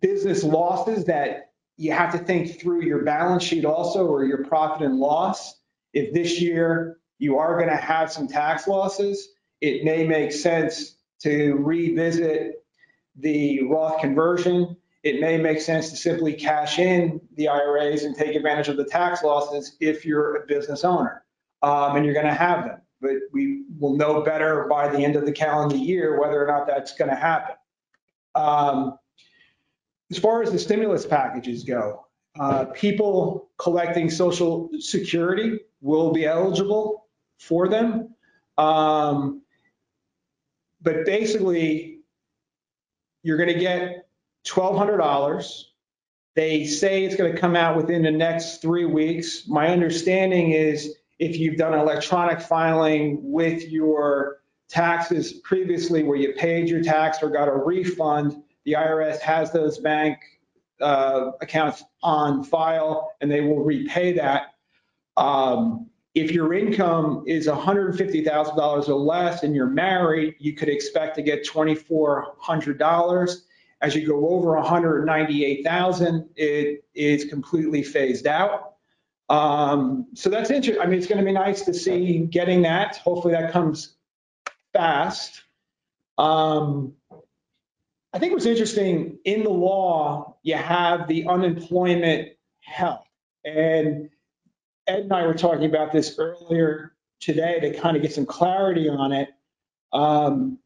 business 0.00 0.44
losses 0.44 1.06
that 1.06 1.52
you 1.76 1.92
have 1.92 2.12
to 2.12 2.18
think 2.18 2.60
through 2.60 2.82
your 2.82 3.04
balance 3.04 3.42
sheet 3.42 3.64
also 3.64 4.06
or 4.06 4.24
your 4.24 4.44
profit 4.44 4.82
and 4.82 4.98
loss. 4.98 5.54
If 5.92 6.12
this 6.12 6.40
year 6.40 6.98
you 7.18 7.38
are 7.38 7.56
going 7.58 7.70
to 7.70 7.76
have 7.76 8.12
some 8.12 8.28
tax 8.28 8.66
losses, 8.68 9.28
it 9.60 9.84
may 9.84 10.06
make 10.06 10.32
sense 10.32 10.96
to 11.22 11.54
revisit 11.54 12.64
the 13.16 13.62
Roth 13.62 14.00
conversion. 14.00 14.76
It 15.02 15.20
may 15.20 15.38
make 15.38 15.60
sense 15.60 15.90
to 15.90 15.96
simply 15.96 16.34
cash 16.34 16.78
in 16.78 17.20
the 17.36 17.48
IRAs 17.48 18.04
and 18.04 18.14
take 18.14 18.34
advantage 18.36 18.68
of 18.68 18.76
the 18.76 18.84
tax 18.84 19.22
losses 19.22 19.76
if 19.80 20.04
you're 20.04 20.36
a 20.36 20.46
business 20.46 20.84
owner. 20.84 21.24
Um, 21.62 21.96
and 21.96 22.04
you're 22.04 22.14
going 22.14 22.26
to 22.26 22.34
have 22.34 22.64
them. 22.64 22.80
But 23.04 23.14
we 23.32 23.64
will 23.78 23.96
know 23.96 24.22
better 24.22 24.66
by 24.70 24.88
the 24.88 25.04
end 25.04 25.16
of 25.16 25.26
the 25.26 25.32
calendar 25.32 25.76
year 25.76 26.20
whether 26.20 26.42
or 26.42 26.48
not 26.48 26.66
that's 26.66 26.94
going 26.96 27.10
to 27.10 27.16
happen. 27.16 27.56
Um, 28.34 28.98
as 30.10 30.18
far 30.18 30.42
as 30.42 30.52
the 30.52 30.58
stimulus 30.58 31.06
packages 31.06 31.64
go, 31.64 32.06
uh, 32.40 32.66
people 32.66 33.50
collecting 33.58 34.10
Social 34.10 34.70
Security 34.80 35.60
will 35.82 36.12
be 36.12 36.26
eligible 36.26 37.06
for 37.38 37.68
them. 37.68 38.14
Um, 38.58 39.42
But 40.82 41.06
basically, 41.06 42.00
you're 43.22 43.38
going 43.38 43.54
to 43.54 43.60
get 43.60 44.06
$1,200. 44.46 45.64
They 46.36 46.66
say 46.66 47.04
it's 47.04 47.16
going 47.16 47.34
to 47.34 47.40
come 47.40 47.56
out 47.56 47.76
within 47.76 48.02
the 48.02 48.12
next 48.12 48.62
three 48.62 48.86
weeks. 48.86 49.48
My 49.48 49.68
understanding 49.68 50.52
is 50.52 50.96
if 51.18 51.38
you've 51.38 51.56
done 51.56 51.74
electronic 51.74 52.40
filing 52.40 53.20
with 53.22 53.68
your 53.68 54.38
taxes 54.68 55.34
previously 55.44 56.02
where 56.02 56.16
you 56.16 56.32
paid 56.34 56.68
your 56.68 56.82
tax 56.82 57.22
or 57.22 57.30
got 57.30 57.48
a 57.48 57.52
refund, 57.52 58.42
the 58.64 58.72
IRS 58.72 59.20
has 59.20 59.52
those 59.52 59.78
bank 59.78 60.18
uh, 60.80 61.30
accounts 61.40 61.84
on 62.02 62.42
file 62.42 63.12
and 63.20 63.30
they 63.30 63.40
will 63.40 63.62
repay 63.62 64.12
that. 64.12 64.54
Um, 65.16 65.88
If 66.14 66.30
your 66.32 66.54
income 66.54 67.24
is 67.26 67.46
$150,000 67.46 68.88
or 68.88 68.94
less 68.94 69.42
and 69.42 69.54
you're 69.54 69.66
married, 69.66 70.34
you 70.38 70.54
could 70.54 70.68
expect 70.68 71.16
to 71.16 71.22
get 71.22 71.46
$2,400. 71.46 73.36
As 73.80 73.94
you 73.94 74.06
go 74.06 74.28
over 74.28 74.54
198,000, 74.54 76.28
it 76.36 76.84
is 76.94 77.24
completely 77.26 77.82
phased 77.82 78.26
out. 78.26 78.73
Um, 79.28 80.06
So 80.14 80.30
that's 80.30 80.50
interesting. 80.50 80.82
I 80.82 80.86
mean, 80.86 80.98
it's 80.98 81.06
going 81.06 81.18
to 81.18 81.24
be 81.24 81.32
nice 81.32 81.62
to 81.62 81.74
see 81.74 82.18
getting 82.20 82.62
that. 82.62 82.96
Hopefully 82.98 83.34
that 83.34 83.52
comes 83.52 83.94
fast. 84.72 85.42
Um, 86.18 86.94
I 88.12 88.18
think 88.18 88.32
what's 88.32 88.46
interesting, 88.46 89.18
in 89.24 89.42
the 89.42 89.50
law, 89.50 90.36
you 90.42 90.54
have 90.56 91.08
the 91.08 91.26
unemployment 91.26 92.28
help. 92.60 93.00
And 93.44 94.10
Ed 94.86 95.00
and 95.00 95.12
I 95.12 95.26
were 95.26 95.34
talking 95.34 95.64
about 95.64 95.92
this 95.92 96.16
earlier 96.18 96.94
today 97.20 97.60
to 97.60 97.78
kind 97.78 97.96
of 97.96 98.02
get 98.02 98.12
some 98.12 98.26
clarity 98.26 98.88
on 98.88 99.12
it. 99.12 99.30
Um, 99.92 100.58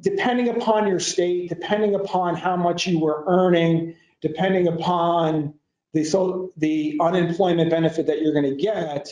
Depending 0.00 0.48
upon 0.48 0.88
your 0.88 0.98
state, 0.98 1.48
depending 1.48 1.94
upon 1.94 2.34
how 2.34 2.56
much 2.56 2.86
you 2.86 2.98
were 2.98 3.24
earning, 3.28 3.94
depending 4.20 4.66
upon 4.66 5.54
the, 5.94 6.04
so, 6.04 6.52
the 6.58 6.98
unemployment 7.00 7.70
benefit 7.70 8.08
that 8.08 8.22
you're 8.22 8.34
going 8.34 8.56
to 8.56 8.62
get, 8.62 9.10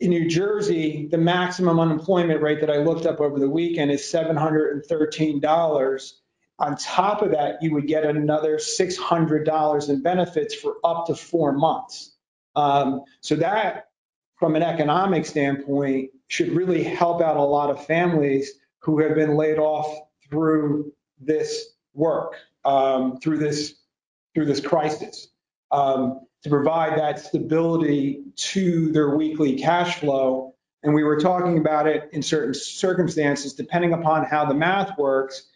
in 0.00 0.10
New 0.10 0.28
Jersey, 0.28 1.08
the 1.10 1.18
maximum 1.18 1.80
unemployment 1.80 2.42
rate 2.42 2.60
that 2.60 2.70
I 2.70 2.78
looked 2.78 3.06
up 3.06 3.20
over 3.20 3.38
the 3.38 3.48
weekend 3.48 3.90
is 3.90 4.02
$713. 4.02 6.12
On 6.58 6.76
top 6.76 7.22
of 7.22 7.30
that, 7.32 7.62
you 7.62 7.72
would 7.74 7.86
get 7.86 8.04
another 8.04 8.56
$600 8.58 9.88
in 9.88 10.02
benefits 10.02 10.54
for 10.54 10.76
up 10.84 11.06
to 11.06 11.14
four 11.14 11.52
months. 11.52 12.14
Um, 12.54 13.02
So 13.20 13.36
that, 13.36 13.88
from 14.38 14.56
an 14.56 14.62
economic 14.62 15.24
standpoint, 15.26 16.10
should 16.28 16.50
really 16.50 16.82
help 16.84 17.20
out 17.22 17.36
a 17.36 17.42
lot 17.42 17.70
of 17.70 17.84
families 17.86 18.52
who 18.80 19.00
have 19.00 19.14
been 19.14 19.36
laid 19.36 19.58
off 19.58 19.86
through 20.30 20.92
this 21.20 21.70
work, 21.94 22.36
um, 22.64 23.18
through 23.18 23.38
this, 23.38 23.74
through 24.34 24.46
this 24.46 24.60
crisis. 24.60 25.28
Um, 25.72 26.20
to 26.42 26.50
provide 26.50 26.98
that 26.98 27.20
stability 27.20 28.24
to 28.34 28.90
their 28.92 29.16
weekly 29.16 29.56
cash 29.56 30.00
flow. 30.00 30.54
And 30.82 30.94
we 30.94 31.04
were 31.04 31.20
talking 31.20 31.58
about 31.58 31.86
it 31.86 32.08
in 32.12 32.22
certain 32.22 32.54
circumstances, 32.54 33.54
depending 33.54 33.92
upon 33.92 34.24
how 34.24 34.44
the 34.44 34.54
math 34.54 34.98
works. 34.98 35.46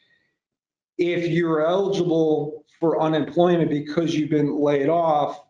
If 0.97 1.29
you're 1.29 1.67
eligible 1.67 2.65
for 2.79 3.03
unemployment 3.03 3.71
because 3.71 4.15
you've 4.15 4.31
been 4.31 4.61
laid 4.61 4.89
off, 4.89 5.41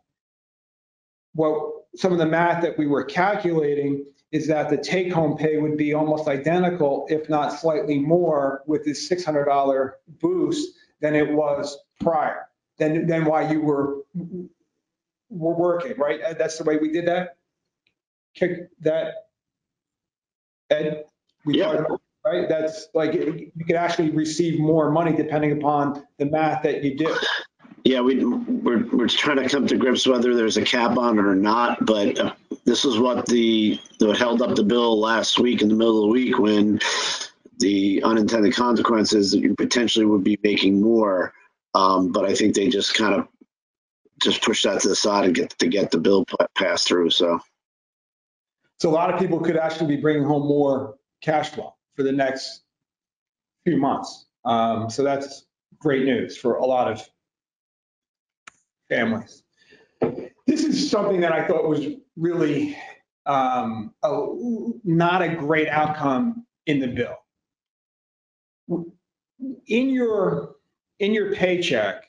what 1.34 1.72
some 1.94 2.12
of 2.12 2.18
the 2.18 2.26
math 2.26 2.62
that 2.62 2.78
we 2.78 2.86
were 2.86 3.04
calculating 3.04 4.06
is 4.32 4.48
that 4.48 4.70
the 4.70 4.78
take-home 4.78 5.36
pay 5.36 5.58
would 5.58 5.76
be 5.76 5.92
almost 5.92 6.28
identical, 6.28 7.06
if 7.10 7.28
not 7.28 7.52
slightly 7.52 7.98
more, 7.98 8.62
with 8.66 8.84
this 8.84 9.08
$600 9.08 9.92
boost 10.20 10.74
than 11.00 11.14
it 11.14 11.30
was 11.30 11.78
prior, 12.00 12.48
than, 12.78 13.06
than 13.06 13.26
why 13.26 13.50
you 13.50 13.60
were 13.60 13.98
we're 15.28 15.54
working, 15.54 15.94
right? 15.98 16.20
Uh, 16.22 16.34
That's 16.34 16.58
the 16.58 16.64
way 16.64 16.76
we 16.76 16.90
did 16.92 17.06
that? 17.06 17.36
Kick 18.34 18.68
that? 18.80 19.14
Ed? 20.70 21.04
we 21.44 21.58
Yeah. 21.58 21.66
talked 21.72 21.78
about- 21.86 22.00
right? 22.24 22.48
That's 22.48 22.88
like, 22.94 23.14
you 23.14 23.50
could 23.66 23.76
actually 23.76 24.10
receive 24.10 24.58
more 24.58 24.90
money 24.90 25.14
depending 25.14 25.52
upon 25.52 26.02
the 26.18 26.26
math 26.26 26.62
that 26.64 26.82
you 26.82 26.96
do. 26.96 27.14
Yeah, 27.84 28.00
we, 28.00 28.24
we're, 28.24 28.84
we're 28.92 29.06
trying 29.06 29.36
to 29.36 29.48
come 29.48 29.68
to 29.68 29.76
grips 29.76 30.08
whether 30.08 30.34
there's 30.34 30.56
a 30.56 30.62
cap 30.62 30.98
on 30.98 31.18
it 31.20 31.24
or 31.24 31.36
not, 31.36 31.86
but 31.86 32.18
uh, 32.18 32.32
this 32.64 32.84
is 32.84 32.98
what 32.98 33.26
the, 33.26 33.78
that 34.00 34.16
held 34.16 34.42
up 34.42 34.56
the 34.56 34.64
bill 34.64 34.98
last 34.98 35.38
week 35.38 35.62
in 35.62 35.68
the 35.68 35.76
middle 35.76 36.02
of 36.02 36.08
the 36.08 36.12
week 36.12 36.36
when 36.36 36.80
the 37.60 38.02
unintended 38.02 38.54
consequences 38.54 39.30
that 39.30 39.38
you 39.38 39.54
potentially 39.54 40.04
would 40.04 40.24
be 40.24 40.36
making 40.42 40.80
more. 40.82 41.32
Um, 41.74 42.10
but 42.10 42.24
I 42.24 42.34
think 42.34 42.56
they 42.56 42.68
just 42.68 42.94
kind 42.94 43.14
of 43.14 43.28
just 44.22 44.42
push 44.42 44.62
that 44.62 44.80
to 44.80 44.88
the 44.88 44.96
side 44.96 45.24
and 45.26 45.34
get, 45.34 45.50
to 45.58 45.66
get 45.66 45.90
the 45.90 45.98
bill 45.98 46.24
passed 46.54 46.88
through, 46.88 47.10
so. 47.10 47.40
So 48.78 48.90
a 48.90 48.92
lot 48.92 49.12
of 49.12 49.18
people 49.18 49.40
could 49.40 49.56
actually 49.56 49.96
be 49.96 50.00
bringing 50.00 50.24
home 50.24 50.46
more 50.46 50.96
cash 51.22 51.50
flow 51.50 51.74
for 51.94 52.02
the 52.02 52.12
next 52.12 52.62
few 53.64 53.78
months. 53.78 54.26
Um, 54.44 54.90
So 54.90 55.02
that's 55.02 55.46
great 55.78 56.04
news 56.04 56.36
for 56.36 56.56
a 56.56 56.64
lot 56.64 56.90
of 56.90 57.02
families. 58.88 59.42
This 60.46 60.64
is 60.64 60.90
something 60.90 61.20
that 61.20 61.32
I 61.32 61.46
thought 61.46 61.68
was 61.68 61.86
really 62.16 62.76
um, 63.26 63.94
a- 64.02 64.34
not 64.84 65.22
a 65.22 65.34
great 65.34 65.68
outcome 65.68 66.46
in 66.66 66.78
the 66.78 66.88
bill. 66.88 67.16
In 69.66 69.90
your, 69.90 70.56
in 71.00 71.12
your 71.12 71.34
paycheck, 71.34 72.04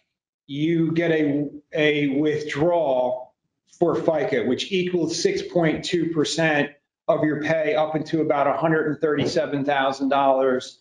you 0.45 0.91
get 0.91 1.11
a, 1.11 1.49
a 1.74 2.19
withdrawal 2.19 3.33
for 3.79 3.95
FICA, 3.95 4.45
which 4.47 4.71
equals 4.71 5.24
6.2% 5.24 6.69
of 7.07 7.24
your 7.24 7.41
pay 7.41 7.74
up 7.75 7.95
into 7.95 8.21
about 8.21 8.47
$137,000 8.59 10.75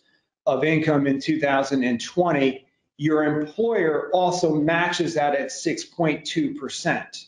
of 0.45 0.63
income 0.63 1.07
in 1.07 1.19
2020. 1.19 2.65
Your 2.97 3.23
employer 3.23 4.11
also 4.11 4.53
matches 4.55 5.15
that 5.15 5.35
at 5.35 5.49
6.2%. 5.49 7.25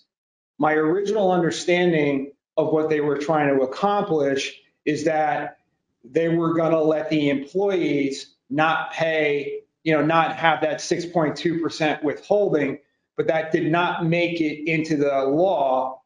My 0.58 0.74
original 0.74 1.32
understanding 1.32 2.32
of 2.58 2.74
what 2.74 2.90
they 2.90 3.02
were 3.02 3.18
trying 3.18 3.56
to 3.56 3.64
accomplish 3.64 4.60
is 4.86 5.06
that 5.06 5.58
they 6.04 6.28
were 6.28 6.56
going 6.56 6.72
to 6.72 6.82
let 6.82 7.10
the 7.10 7.30
employees 7.30 8.36
not 8.50 8.92
pay, 8.92 9.62
you 9.84 9.94
know, 9.94 10.04
not 10.04 10.36
have 10.36 10.62
that 10.62 10.80
6.2% 10.80 12.04
withholding, 12.04 12.80
but 13.20 13.28
that 13.28 13.52
did 13.52 13.70
not 13.70 14.06
make 14.06 14.40
it 14.40 14.66
into 14.66 14.96
the 14.96 15.24
law. 15.24 16.02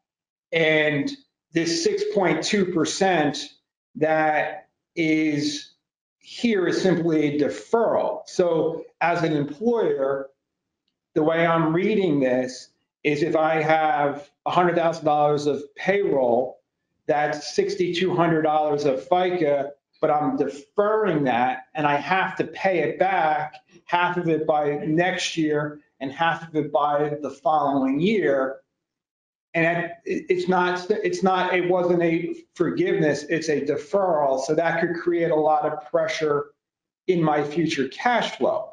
And 0.50 1.08
this 1.52 1.86
6.2% 1.86 3.44
that 3.94 4.66
is 4.96 5.74
here 6.18 6.66
is 6.66 6.82
simply 6.82 7.26
a 7.26 7.40
deferral. 7.40 8.22
So 8.26 8.84
as 9.00 9.22
an 9.22 9.32
employer, 9.32 10.28
the 11.14 11.22
way 11.22 11.46
I'm 11.46 11.72
reading 11.72 12.18
this 12.18 12.70
is 13.04 13.22
if 13.22 13.36
I 13.36 13.62
have 13.62 14.28
$100,000 14.48 15.46
of 15.46 15.62
payroll, 15.76 16.58
that's 17.06 17.56
$6,200 17.56 18.86
of 18.86 19.08
FICA, 19.08 19.70
but 20.00 20.10
I'm 20.10 20.36
deferring 20.36 21.22
that 21.24 21.66
and 21.76 21.86
I 21.86 21.94
have 21.94 22.34
to 22.38 22.44
pay 22.44 22.80
it 22.80 22.98
back, 22.98 23.54
half 23.84 24.16
of 24.16 24.28
it 24.28 24.48
by 24.48 24.78
next 24.84 25.36
year 25.36 25.78
and 26.00 26.12
half 26.12 26.48
of 26.48 26.54
it 26.56 26.72
by 26.72 27.16
the 27.22 27.30
following 27.30 28.00
year. 28.00 28.56
And 29.54 29.90
it's 30.04 30.48
not, 30.48 30.90
it's 30.90 31.22
not, 31.22 31.54
it 31.54 31.68
wasn't 31.68 32.02
a 32.02 32.34
forgiveness, 32.54 33.24
it's 33.28 33.48
a 33.48 33.60
deferral. 33.60 34.40
So 34.44 34.54
that 34.54 34.80
could 34.80 34.96
create 34.96 35.30
a 35.30 35.36
lot 35.36 35.64
of 35.64 35.88
pressure 35.90 36.46
in 37.06 37.22
my 37.22 37.44
future 37.44 37.86
cash 37.88 38.36
flow. 38.36 38.72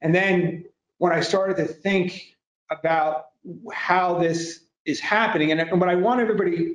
And 0.00 0.14
then 0.14 0.64
when 0.98 1.12
I 1.12 1.20
started 1.20 1.56
to 1.56 1.66
think 1.66 2.36
about 2.70 3.26
how 3.72 4.18
this 4.18 4.66
is 4.84 5.00
happening, 5.00 5.50
and 5.50 5.80
what 5.80 5.88
I 5.88 5.96
want 5.96 6.20
everybody 6.20 6.74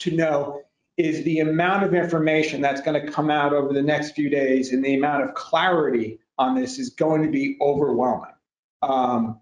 to 0.00 0.10
know 0.10 0.60
is 0.98 1.24
the 1.24 1.40
amount 1.40 1.84
of 1.84 1.94
information 1.94 2.60
that's 2.60 2.82
going 2.82 3.00
to 3.00 3.10
come 3.10 3.30
out 3.30 3.52
over 3.54 3.72
the 3.72 3.82
next 3.82 4.12
few 4.12 4.28
days 4.28 4.72
and 4.72 4.84
the 4.84 4.94
amount 4.94 5.24
of 5.24 5.34
clarity 5.34 6.18
on 6.38 6.54
this 6.54 6.78
is 6.78 6.90
going 6.90 7.22
to 7.22 7.30
be 7.30 7.56
overwhelming. 7.60 8.33
Um, 8.84 9.40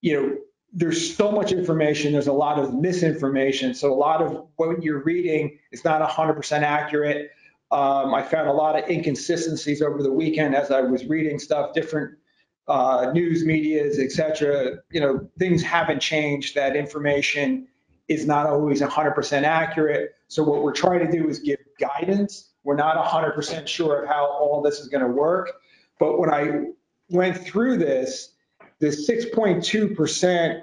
you 0.00 0.20
know, 0.20 0.36
there's 0.72 1.16
so 1.16 1.30
much 1.30 1.52
information, 1.52 2.12
there's 2.12 2.26
a 2.26 2.32
lot 2.32 2.58
of 2.58 2.74
misinformation. 2.74 3.74
So 3.74 3.92
a 3.92 3.94
lot 3.94 4.20
of 4.20 4.48
what 4.56 4.82
you're 4.82 5.02
reading 5.02 5.58
is 5.70 5.84
not 5.84 6.06
100% 6.06 6.62
accurate. 6.62 7.30
Um, 7.70 8.12
I 8.12 8.22
found 8.22 8.48
a 8.48 8.52
lot 8.52 8.78
of 8.78 8.90
inconsistencies 8.90 9.80
over 9.82 10.02
the 10.02 10.12
weekend 10.12 10.54
as 10.54 10.70
I 10.70 10.80
was 10.80 11.06
reading 11.06 11.38
stuff, 11.38 11.74
different 11.74 12.18
uh, 12.66 13.10
news 13.12 13.44
medias, 13.44 13.98
etc. 13.98 14.78
You 14.90 15.00
know, 15.00 15.28
things 15.38 15.62
haven't 15.62 16.00
changed. 16.00 16.56
That 16.56 16.76
information 16.76 17.68
is 18.08 18.26
not 18.26 18.46
always 18.46 18.80
100% 18.80 19.42
accurate. 19.42 20.14
So 20.28 20.42
what 20.42 20.62
we're 20.62 20.72
trying 20.72 21.06
to 21.06 21.10
do 21.10 21.28
is 21.28 21.38
give 21.38 21.58
guidance. 21.80 22.50
We're 22.64 22.76
not 22.76 22.96
100% 22.96 23.66
sure 23.66 24.02
of 24.02 24.08
how 24.08 24.26
all 24.26 24.62
this 24.62 24.80
is 24.80 24.88
going 24.88 25.04
to 25.04 25.10
work. 25.10 25.52
But 25.98 26.18
when 26.18 26.30
I 26.30 26.66
went 27.10 27.38
through 27.38 27.78
this, 27.78 28.33
the 28.80 28.88
6.2%, 28.88 30.62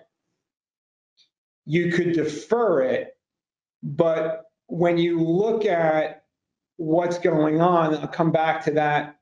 you 1.65 1.91
could 1.91 2.13
defer 2.13 2.81
it. 2.81 3.15
But 3.83 4.43
when 4.67 4.97
you 4.97 5.21
look 5.21 5.65
at 5.65 6.23
what's 6.77 7.19
going 7.19 7.61
on, 7.61 7.95
I'll 7.95 8.07
come 8.07 8.31
back 8.31 8.65
to 8.65 8.71
that 8.71 9.19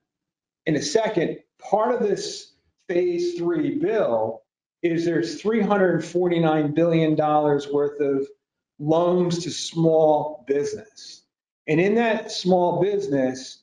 in 0.65 0.75
a 0.75 0.81
second. 0.81 1.39
Part 1.59 1.93
of 1.93 2.07
this 2.07 2.53
phase 2.87 3.37
three 3.37 3.77
bill 3.77 4.43
is 4.81 5.05
there's 5.05 5.41
$349 5.41 6.73
billion 6.73 7.15
worth 7.15 7.99
of 7.99 8.27
loans 8.79 9.39
to 9.39 9.51
small 9.51 10.43
business. 10.47 11.23
And 11.67 11.79
in 11.79 11.95
that 11.95 12.31
small 12.31 12.81
business, 12.81 13.61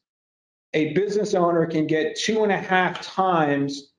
a 0.74 0.92
business 0.92 1.34
owner 1.34 1.66
can 1.66 1.86
get 1.86 2.16
two 2.16 2.42
and 2.42 2.52
a 2.52 2.58
half 2.58 3.00
times 3.02 3.92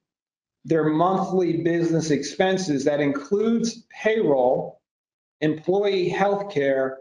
their 0.68 0.90
monthly 0.90 1.58
business 1.64 2.12
expenses. 2.12 2.84
That 2.84 3.00
includes 3.00 3.84
payroll, 3.90 4.82
employee 5.40 6.10
health 6.10 6.54
care, 6.54 7.00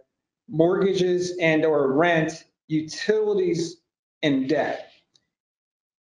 mortgages 0.49 1.37
and 1.41 1.65
or 1.65 1.93
rent, 1.93 2.45
utilities, 2.69 3.79
and 4.23 4.49
debt. 4.49 4.93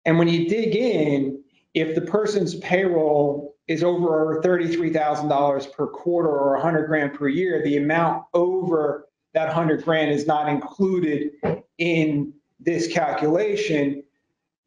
And 0.05 0.17
when 0.17 0.29
you 0.29 0.47
dig 0.47 0.73
in, 0.75 1.43
if 1.73 1.95
the 1.95 2.01
person's 2.01 2.55
payroll 2.55 3.55
is 3.67 3.83
over 3.83 4.41
$33,000 4.41 5.73
per 5.73 5.87
quarter 5.87 6.29
or 6.29 6.53
100 6.53 6.87
grand 6.87 7.13
per 7.13 7.27
year, 7.27 7.61
the 7.63 7.77
amount 7.77 8.23
over 8.33 9.09
that 9.33 9.47
100 9.47 9.83
grand 9.83 10.11
is 10.11 10.25
not 10.25 10.47
included 10.47 11.31
in 11.77 12.33
this 12.59 12.91
calculation. 12.91 14.01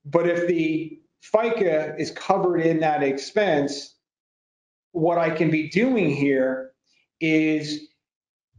But 0.05 0.28
if 0.28 0.46
the 0.46 1.02
FICA 1.22 1.98
is 1.98 2.11
covered 2.11 2.61
in 2.61 2.80
that 2.80 3.02
expense, 3.02 3.94
what 4.92 5.18
I 5.18 5.30
can 5.30 5.50
be 5.50 5.68
doing 5.68 6.11
here 6.11 6.72
is 7.20 7.88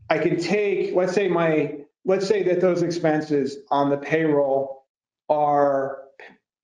I 0.09 0.19
can 0.19 0.39
take, 0.39 0.95
let's 0.95 1.13
say 1.13 1.27
my, 1.27 1.75
let's 2.05 2.27
say 2.27 2.43
that 2.43 2.61
those 2.61 2.81
expenses 2.81 3.57
on 3.69 3.89
the 3.89 3.97
payroll 3.97 4.85
are 5.29 5.99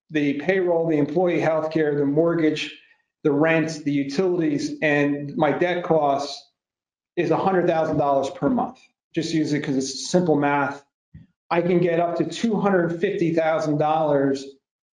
the 0.09 0.39
payroll, 0.39 0.87
the 0.87 0.97
employee 0.97 1.39
health 1.39 1.71
care, 1.71 1.95
the 1.95 2.05
mortgage, 2.05 2.75
the 3.23 3.31
rent, 3.31 3.83
the 3.83 3.91
utilities, 3.91 4.77
and 4.81 5.35
my 5.35 5.51
debt 5.51 5.83
costs 5.83 6.43
is 7.15 7.29
$100,000 7.29 8.35
per 8.35 8.49
month. 8.49 8.79
Just 9.13 9.33
use 9.33 9.53
it 9.53 9.59
because 9.59 9.77
it's 9.77 10.09
simple 10.09 10.35
math. 10.35 10.83
I 11.49 11.61
can 11.61 11.79
get 11.79 11.99
up 11.99 12.17
to 12.17 12.23
$250,000 12.23 14.43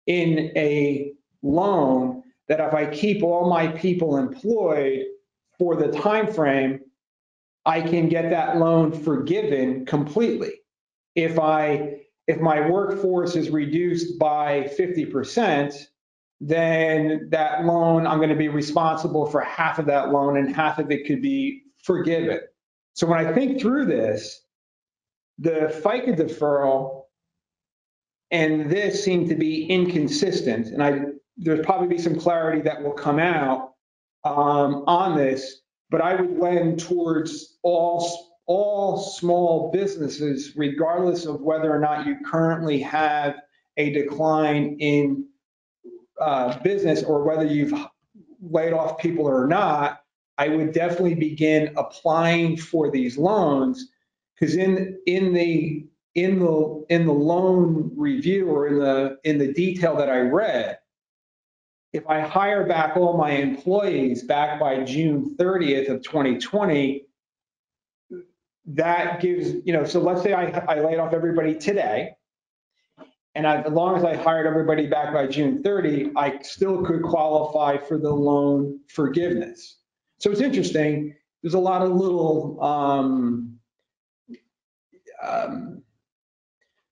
in 0.10 0.52
a 0.58 1.13
loan 1.43 2.24
that 2.50 2.60
if 2.60 2.74
I 2.74 2.88
keep 2.88 3.24
all 3.24 3.48
my 3.50 3.67
people 3.67 4.17
employed 4.17 5.06
for 5.58 5.76
the 5.76 5.88
time 5.91 6.34
frame, 6.34 6.80
I 7.65 7.82
can 7.82 8.10
get 8.10 8.32
that 8.32 8.58
loan 8.58 8.91
forgiven 8.91 9.86
completely. 9.86 10.54
If 11.15 11.39
I 11.39 12.00
if 12.28 12.39
my 12.39 12.67
workforce 12.67 13.36
is 13.36 13.50
reduced 13.50 14.19
by 14.19 14.69
50%, 14.78 15.76
then 16.39 17.28
that 17.32 17.65
loan, 17.65 18.06
I'm 18.06 18.17
going 18.17 18.30
to 18.30 18.36
be 18.36 18.50
responsible 18.50 19.26
for 19.26 19.41
half 19.41 19.80
of 19.80 19.88
that 19.88 20.12
loan 20.12 20.38
and 20.38 20.56
half 20.56 20.78
of 20.78 20.91
it 20.91 21.08
could 21.08 21.24
be 21.24 21.63
forgiven. 21.84 22.39
So 22.93 23.08
when 23.08 23.26
I 23.26 23.34
think 23.34 23.60
through 23.60 23.86
this, 23.86 24.41
the 25.39 25.82
FICA 25.84 26.17
deferral 26.17 26.98
and 28.32 28.70
this 28.70 29.04
seem 29.04 29.28
to 29.30 29.36
be 29.36 29.65
inconsistent. 29.65 30.68
And 30.68 30.84
I, 30.84 31.02
there's 31.38 31.65
probably 31.65 31.88
be 31.88 32.02
some 32.02 32.20
clarity 32.20 32.62
that 32.62 32.84
will 32.84 32.94
come 32.94 33.20
out 33.20 33.74
um, 34.24 34.84
on 34.88 35.18
this, 35.18 35.62
but 35.89 36.02
I 36.02 36.15
would 36.15 36.38
lend 36.38 36.80
towards 36.80 37.58
all 37.63 38.30
all 38.46 38.98
small 38.98 39.70
businesses, 39.72 40.54
regardless 40.56 41.28
of 41.28 41.39
whether 41.39 41.72
or 41.72 41.78
not 41.78 42.08
you 42.08 42.18
currently 42.26 42.80
have 42.80 43.36
a 43.78 43.92
decline 43.92 44.76
in 44.80 45.28
uh, 46.20 46.58
business 46.60 47.04
or 47.04 47.24
whether 47.24 47.46
you've 47.46 47.74
laid 48.42 48.74
off 48.74 48.98
people 48.98 49.26
or 49.26 49.46
not, 49.46 50.02
I 50.39 50.48
would 50.50 50.74
definitely 50.74 51.13
begin 51.13 51.74
applying 51.78 52.58
for 52.58 52.89
these 52.89 53.20
loans. 53.20 53.89
Because 54.34 54.56
in, 54.56 54.98
in 55.06 55.34
the, 55.34 55.86
in 56.15 56.39
the, 56.39 56.86
in 56.89 57.06
the 57.06 57.13
loan 57.13 57.91
review 57.95 58.48
or 58.50 58.67
in 58.67 58.80
the, 58.80 59.17
in 59.24 59.38
the 59.38 59.54
detail 59.54 59.95
that 59.98 60.10
I 60.10 60.19
read, 60.19 60.80
if 61.93 62.06
I 62.08 62.19
hire 62.22 62.65
back 62.65 62.95
all 62.98 63.17
my 63.17 63.32
employees 63.32 64.24
back 64.24 64.60
by 64.60 64.84
June 64.84 65.36
30th 65.39 65.89
of 65.89 66.04
2020, 66.04 67.06
that 68.67 69.19
gives, 69.22 69.54
you 69.65 69.74
know, 69.74 69.84
so 69.84 70.00
let's 70.00 70.22
say 70.22 70.34
I, 70.34 70.45
I 70.67 70.80
laid 70.82 71.00
off 71.00 71.13
everybody 71.13 71.56
today. 71.56 72.12
And 73.36 73.48
I- 73.48 73.62
as 73.62 73.72
long 73.72 73.95
as 73.98 74.04
I 74.04 74.15
hired 74.15 74.45
everybody 74.45 74.86
back 74.88 75.13
by 75.13 75.26
June 75.28 75.63
30, 75.63 76.12
I 76.15 76.39
still 76.41 76.84
could 76.84 77.02
qualify 77.02 77.78
for 77.78 77.98
the 77.98 78.12
loan 78.12 78.80
forgiveness. 78.89 79.78
So 80.19 80.32
it's 80.32 80.41
interesting. 80.41 81.15
There's 81.41 81.54
a 81.54 81.60
lot 81.60 81.82
of 81.82 81.91
little 81.91 82.62
um, 82.63 83.58
um, 85.24 85.82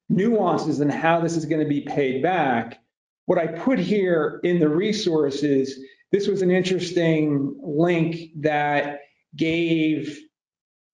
nuances 0.09 0.79
in 0.79 0.89
how 0.89 1.19
this 1.19 1.35
is 1.35 1.45
going 1.45 1.61
to 1.61 1.67
be 1.67 1.81
paid 1.81 2.21
back. 2.21 2.79
What 3.25 3.37
I 3.37 3.47
put 3.47 3.79
here 3.79 4.39
in 4.43 4.59
the 4.59 4.69
resources, 4.69 5.79
this 6.11 6.27
was 6.27 6.41
an 6.41 6.51
interesting 6.51 7.55
link 7.61 8.31
that 8.37 9.01
gave 9.35 10.19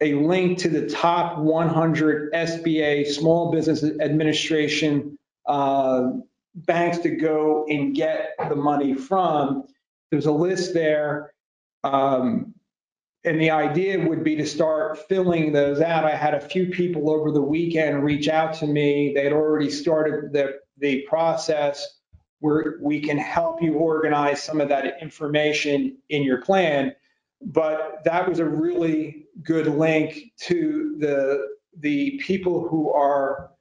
a 0.02 0.16
link 0.16 0.58
to 0.60 0.70
the 0.70 0.88
top 0.88 1.38
100 1.38 2.34
SBA 2.34 3.08
Small 3.08 3.52
Business 3.52 3.84
Administration 3.84 5.18
uh, 5.48 6.10
banks 6.56 6.98
to 7.00 7.10
go 7.10 7.66
and 7.70 7.96
get 7.96 8.36
the 8.50 8.56
money 8.56 8.94
from. 8.94 9.64
There's 10.12 10.26
a 10.26 10.32
list 10.32 10.74
there. 10.74 11.34
Um, 11.84 12.53
And 13.26 13.40
the 13.40 13.52
idea 13.52 14.00
would 14.00 14.24
be 14.24 14.36
to 14.36 14.46
start 14.46 15.08
filling 15.08 15.54
those 15.54 15.80
out. 15.80 16.04
I 16.04 16.16
had 16.16 16.34
a 16.34 16.42
few 16.42 16.68
people 16.68 17.10
over 17.10 17.32
the 17.32 17.42
weekend 17.42 18.04
reach 18.04 18.28
out 18.28 18.54
to 18.56 18.68
me. 18.68 19.14
They 19.14 19.24
had 19.24 19.34
already 19.34 19.70
started 19.70 20.34
the, 20.34 20.60
the 20.78 21.02
process 21.08 22.00
where 22.40 22.76
we 22.82 23.00
can 23.00 23.18
help 23.18 23.62
you 23.62 23.76
organize 23.76 24.44
some 24.44 24.60
of 24.60 24.68
that 24.68 25.02
information 25.02 25.98
in 26.10 26.24
your 26.24 26.42
plan. 26.42 26.94
But 27.42 28.02
that 28.04 28.28
was 28.28 28.40
a 28.40 28.46
really 28.46 29.28
good 29.42 29.68
link 29.68 30.34
to 30.42 30.96
the, 31.00 31.48
the 31.80 32.20
people 32.22 32.68
who 32.68 32.92
are 32.92 33.52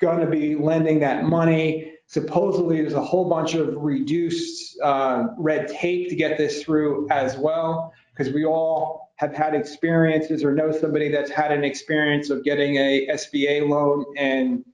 going 0.00 0.20
to 0.20 0.26
be 0.26 0.54
lending 0.54 1.00
that 1.00 1.24
money. 1.24 1.94
Supposedly, 2.06 2.82
there's 2.82 2.92
a 2.92 3.02
whole 3.02 3.30
bunch 3.30 3.54
of 3.54 3.74
reduced 3.76 4.78
uh, 4.82 5.28
red 5.38 5.68
tape 5.68 6.10
to 6.10 6.14
get 6.14 6.36
this 6.36 6.62
through 6.62 7.08
as 7.10 7.38
well, 7.38 7.94
because 8.14 8.32
we 8.32 8.44
all 8.44 9.12
have 9.16 9.34
had 9.34 9.54
experiences 9.54 10.44
or 10.44 10.54
know 10.54 10.72
somebody 10.72 11.08
that's 11.08 11.30
had 11.30 11.52
an 11.52 11.64
experience 11.64 12.30
of 12.30 12.44
getting 12.44 12.76
a 12.76 13.06
SBA 13.08 13.68
loan 13.68 14.04
and 14.16 14.64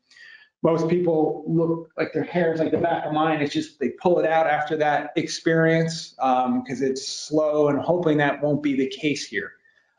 most 0.63 0.89
people 0.89 1.45
look 1.47 1.91
like 1.97 2.13
their 2.13 2.25
hair 2.25 2.53
is 2.53 2.59
like 2.59 2.73
the 2.73 2.79
back 2.79 3.07
of 3.07 3.13
mine. 3.13 3.41
It's 3.41 3.53
just 3.53 3.79
they 3.79 3.91
pull 3.91 4.19
it 4.19 4.27
out 4.27 4.47
after 4.47 4.77
that 4.79 5.13
experience 5.15 6.11
because 6.17 6.83
it's 6.83 7.07
slow 7.07 7.69
and 7.69 7.79
hoping 7.79 8.19
that 8.19 8.43
won't 8.43 8.63
be 8.63 8.75
the 8.75 8.89
case 8.89 9.27
here. 9.27 9.53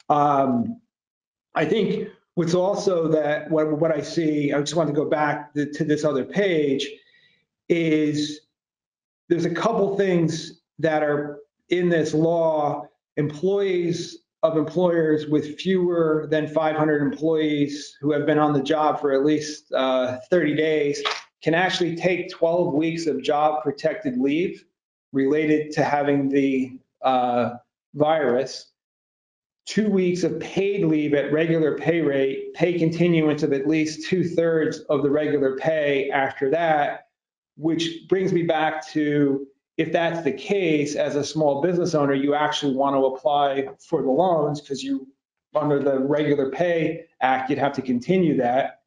Um, 0.10 0.82
I 1.56 1.66
think 1.66 2.10
what's 2.36 2.54
also 2.54 3.08
that 3.10 3.50
what, 3.50 3.80
what 3.80 3.96
I 3.96 4.02
see, 4.02 4.52
I 4.52 4.60
just 4.60 4.76
want 4.76 4.90
to 4.90 4.94
go 4.94 5.06
back 5.06 5.54
to, 5.54 5.72
to 5.72 5.86
this 5.86 6.04
other 6.04 6.26
page, 6.26 6.88
is 7.70 8.42
there's 9.30 9.46
a 9.46 9.54
couple 9.54 9.96
things 9.96 10.62
that 10.80 11.04
are 11.04 11.40
in 11.70 11.88
this 11.88 12.14
law. 12.14 12.89
Employees 13.20 14.20
of 14.44 14.56
employers 14.56 15.28
with 15.28 15.60
fewer 15.60 16.26
than 16.32 16.48
500 16.48 17.02
employees 17.02 17.98
who 18.00 18.14
have 18.14 18.26
been 18.26 18.40
on 18.40 18.54
the 18.54 18.64
job 18.64 19.02
for 19.02 19.12
at 19.12 19.26
least 19.26 19.74
uh, 19.74 20.18
30 20.30 20.56
days 20.56 21.04
can 21.44 21.54
actually 21.54 21.98
take 21.98 22.32
12 22.32 22.74
weeks 22.74 23.08
of 23.08 23.22
job 23.22 23.62
protected 23.62 24.18
leave 24.18 24.64
related 25.12 25.72
to 25.74 25.84
having 25.84 26.30
the 26.30 26.80
uh, 27.02 27.52
virus, 27.94 28.72
two 29.66 29.90
weeks 29.90 30.24
of 30.24 30.40
paid 30.40 30.86
leave 30.86 31.14
at 31.14 31.34
regular 31.34 31.78
pay 31.78 32.00
rate, 32.00 32.54
pay 32.54 32.80
continuance 32.80 33.44
of 33.44 33.52
at 33.52 33.68
least 33.68 34.08
two 34.08 34.24
thirds 34.24 34.80
of 34.90 35.04
the 35.04 35.10
regular 35.10 35.58
pay 35.58 36.10
after 36.10 36.50
that, 36.50 37.08
which 37.58 38.08
brings 38.08 38.32
me 38.32 38.44
back 38.44 38.88
to 38.88 39.46
if 39.80 39.94
that's 39.94 40.26
the 40.26 40.32
case, 40.34 40.96
as 40.96 41.16
a 41.16 41.24
small 41.24 41.62
business 41.62 41.96
owner, 41.96 42.14
you 42.14 42.36
actually 42.36 42.76
want 42.76 42.98
to 42.98 43.06
apply 43.06 43.70
for 43.80 44.02
the 44.02 44.12
loans 44.12 44.60
because 44.60 44.84
you, 44.84 45.08
under 45.56 45.80
the 45.80 45.98
regular 45.98 46.52
pay 46.52 47.06
act, 47.22 47.50
you'd 47.50 47.60
have 47.60 47.72
to 47.72 47.82
continue 47.82 48.36
that. 48.36 48.82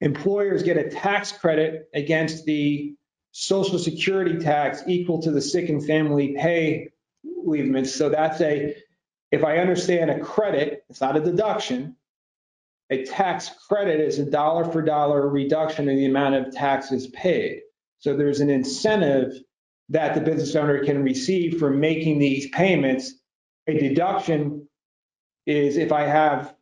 Employers 0.00 0.62
get 0.62 0.76
a 0.76 0.88
tax 0.88 1.32
credit 1.32 1.90
against 1.94 2.44
the 2.44 2.94
social 3.32 3.76
security 3.76 4.38
tax 4.38 4.84
equal 4.86 5.20
to 5.20 5.32
the 5.32 5.40
sick 5.40 5.68
and 5.68 5.84
family 5.84 6.36
pay 6.38 6.92
leavement. 7.44 7.88
So 7.88 8.08
that's 8.08 8.40
a, 8.40 8.76
if 9.32 9.42
I 9.42 9.58
understand 9.58 10.12
a 10.12 10.20
credit, 10.20 10.84
it's 10.88 11.00
not 11.00 11.16
a 11.16 11.20
deduction. 11.20 11.96
A 12.90 13.04
tax 13.04 13.50
credit 13.68 14.00
is 14.00 14.20
a 14.20 14.30
dollar 14.30 14.64
for 14.64 14.80
dollar 14.80 15.28
reduction 15.28 15.88
in 15.88 15.96
the 15.96 16.06
amount 16.06 16.36
of 16.36 16.54
taxes 16.54 17.08
paid. 17.08 17.62
So 17.98 18.16
there's 18.16 18.40
an 18.40 18.48
incentive 18.48 19.32
that 19.90 20.14
the 20.14 20.20
business 20.20 20.54
owner 20.54 20.82
can 20.84 21.02
receive 21.02 21.58
for 21.58 21.70
making 21.70 22.18
these 22.18 22.48
payments. 22.50 23.12
A 23.66 23.78
deduction 23.78 24.68
is 25.46 25.76
if 25.76 25.92
I 25.92 26.02
have 26.02 26.54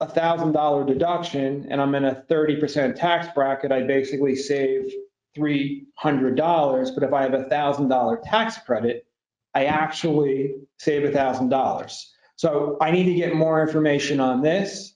a 0.00 0.08
thousand 0.08 0.52
dollar 0.52 0.84
deduction 0.84 1.66
and 1.70 1.80
I'm 1.80 1.94
in 1.94 2.04
a 2.04 2.24
30% 2.28 2.96
tax 2.96 3.28
bracket, 3.34 3.72
I 3.72 3.82
basically 3.82 4.36
save 4.36 4.92
$300. 5.36 6.94
But 6.94 7.04
if 7.04 7.12
I 7.12 7.22
have 7.22 7.34
a 7.34 7.48
thousand 7.48 7.88
dollar 7.88 8.20
tax 8.22 8.58
credit, 8.58 9.06
I 9.54 9.66
actually 9.66 10.54
save 10.78 11.04
a 11.04 11.12
thousand 11.12 11.48
dollars. 11.48 12.12
So 12.36 12.76
I 12.80 12.90
need 12.90 13.04
to 13.04 13.14
get 13.14 13.36
more 13.36 13.62
information 13.62 14.18
on 14.18 14.42
this. 14.42 14.94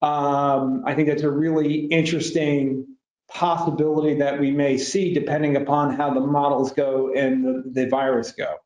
Um, 0.00 0.82
I 0.86 0.94
think 0.94 1.08
that's 1.08 1.22
a 1.22 1.30
really 1.30 1.86
interesting 1.86 2.87
possibility 3.30 4.14
that 4.14 4.40
we 4.40 4.50
may 4.50 4.78
see 4.78 5.12
depending 5.12 5.56
upon 5.56 5.94
how 5.94 6.12
the 6.12 6.20
models 6.20 6.72
go 6.72 7.12
and 7.14 7.44
the, 7.44 7.62
the 7.66 7.86
virus 7.88 8.32
go. 8.32 8.56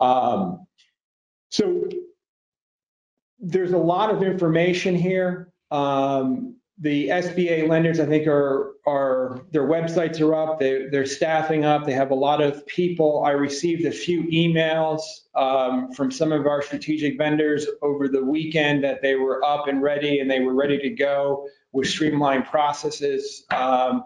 Um, 0.00 0.66
so 1.50 1.88
there's 3.38 3.72
a 3.72 3.78
lot 3.78 4.10
of 4.10 4.22
information 4.22 4.94
here. 4.94 5.52
Um, 5.70 6.56
the 6.78 7.08
SBA 7.08 7.68
lenders, 7.68 8.00
I 8.00 8.06
think, 8.06 8.26
are 8.26 8.74
are 8.86 9.46
their 9.52 9.66
websites 9.66 10.20
are 10.20 10.34
up. 10.34 10.58
They, 10.58 10.86
they're 10.90 11.06
staffing 11.06 11.64
up. 11.64 11.86
They 11.86 11.92
have 11.92 12.10
a 12.10 12.16
lot 12.16 12.42
of 12.42 12.66
people. 12.66 13.22
I 13.24 13.30
received 13.30 13.86
a 13.86 13.92
few 13.92 14.24
emails 14.24 15.00
um, 15.34 15.92
from 15.92 16.10
some 16.10 16.32
of 16.32 16.46
our 16.46 16.60
strategic 16.62 17.16
vendors 17.16 17.66
over 17.80 18.08
the 18.08 18.24
weekend 18.24 18.84
that 18.84 19.00
they 19.02 19.14
were 19.14 19.42
up 19.44 19.68
and 19.68 19.80
ready 19.82 20.18
and 20.18 20.30
they 20.30 20.40
were 20.40 20.54
ready 20.54 20.78
to 20.78 20.90
go 20.90 21.46
with 21.74 21.88
streamlined 21.88 22.46
processes. 22.46 23.44
Um, 23.50 24.04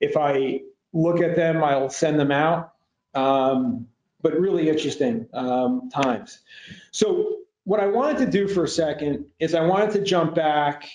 if 0.00 0.16
I 0.16 0.60
look 0.94 1.20
at 1.20 1.36
them, 1.36 1.62
I'll 1.62 1.90
send 1.90 2.18
them 2.18 2.32
out. 2.32 2.72
Um, 3.14 3.88
but 4.22 4.38
really 4.38 4.68
interesting 4.68 5.26
um, 5.32 5.90
times. 5.90 6.40
So 6.90 7.38
what 7.64 7.80
I 7.80 7.86
wanted 7.86 8.18
to 8.18 8.30
do 8.30 8.48
for 8.48 8.64
a 8.64 8.68
second 8.68 9.26
is 9.38 9.54
I 9.54 9.64
wanted 9.64 9.92
to 9.92 10.02
jump 10.02 10.34
back 10.34 10.88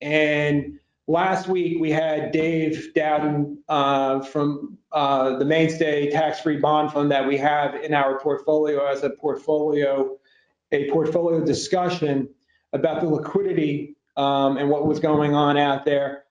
and 0.00 0.78
last 1.06 1.48
week 1.48 1.78
we 1.80 1.90
had 1.90 2.32
Dave 2.32 2.94
Dowden 2.94 3.58
uh, 3.68 4.20
from 4.20 4.78
uh, 4.92 5.36
the 5.38 5.44
Mainstay 5.44 6.10
Tax-Free 6.10 6.58
Bond 6.58 6.92
Fund 6.92 7.10
that 7.10 7.26
we 7.26 7.36
have 7.38 7.74
in 7.74 7.94
our 7.94 8.18
portfolio 8.18 8.86
as 8.86 9.02
a 9.02 9.10
portfolio, 9.10 10.16
a 10.72 10.90
portfolio 10.90 11.44
discussion 11.44 12.28
about 12.72 13.00
the 13.00 13.08
liquidity 13.08 13.96
um, 14.20 14.58
and 14.58 14.68
what 14.68 14.86
was 14.86 15.00
going 15.00 15.34
on 15.34 15.56
out 15.56 15.84
there. 15.86 16.24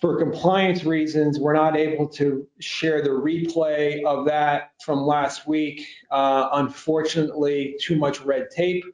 For 0.00 0.18
compliance 0.18 0.84
reasons, 0.84 1.38
we're 1.38 1.54
not 1.54 1.76
able 1.76 2.06
to 2.08 2.46
share 2.58 3.02
the 3.02 3.10
replay 3.10 4.04
of 4.04 4.26
that 4.26 4.72
from 4.84 5.00
last 5.00 5.46
week. 5.46 5.86
Uh, 6.10 6.48
unfortunately, 6.52 7.76
too 7.80 7.96
much 7.96 8.20
red 8.20 8.48
tape 8.50 8.84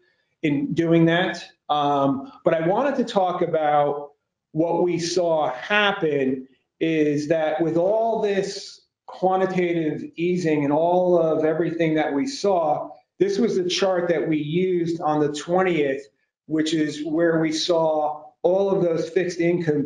in 0.42 0.74
doing 0.74 1.06
that. 1.06 1.44
Um, 1.68 2.32
but 2.44 2.54
I 2.54 2.66
wanted 2.66 2.96
to 2.96 3.04
talk 3.04 3.42
about 3.42 4.12
what 4.52 4.84
we 4.84 4.98
saw 4.98 5.50
happen 5.52 6.46
is 6.78 7.28
that 7.28 7.60
with 7.60 7.76
all 7.76 8.22
this 8.22 8.80
quantitative 9.06 10.04
easing 10.16 10.64
and 10.64 10.72
all 10.72 11.18
of 11.20 11.44
everything 11.44 11.94
that 11.94 12.12
we 12.12 12.26
saw, 12.26 12.90
this 13.18 13.38
was 13.38 13.56
the 13.56 13.68
chart 13.68 14.08
that 14.08 14.28
we 14.28 14.36
used 14.36 15.00
on 15.00 15.20
the 15.20 15.28
20th, 15.28 16.02
which 16.46 16.74
is 16.74 17.04
where 17.04 17.40
we 17.40 17.52
saw 17.52 18.25
all 18.46 18.70
of 18.70 18.80
those 18.80 19.08
fixed 19.10 19.40
income 19.40 19.84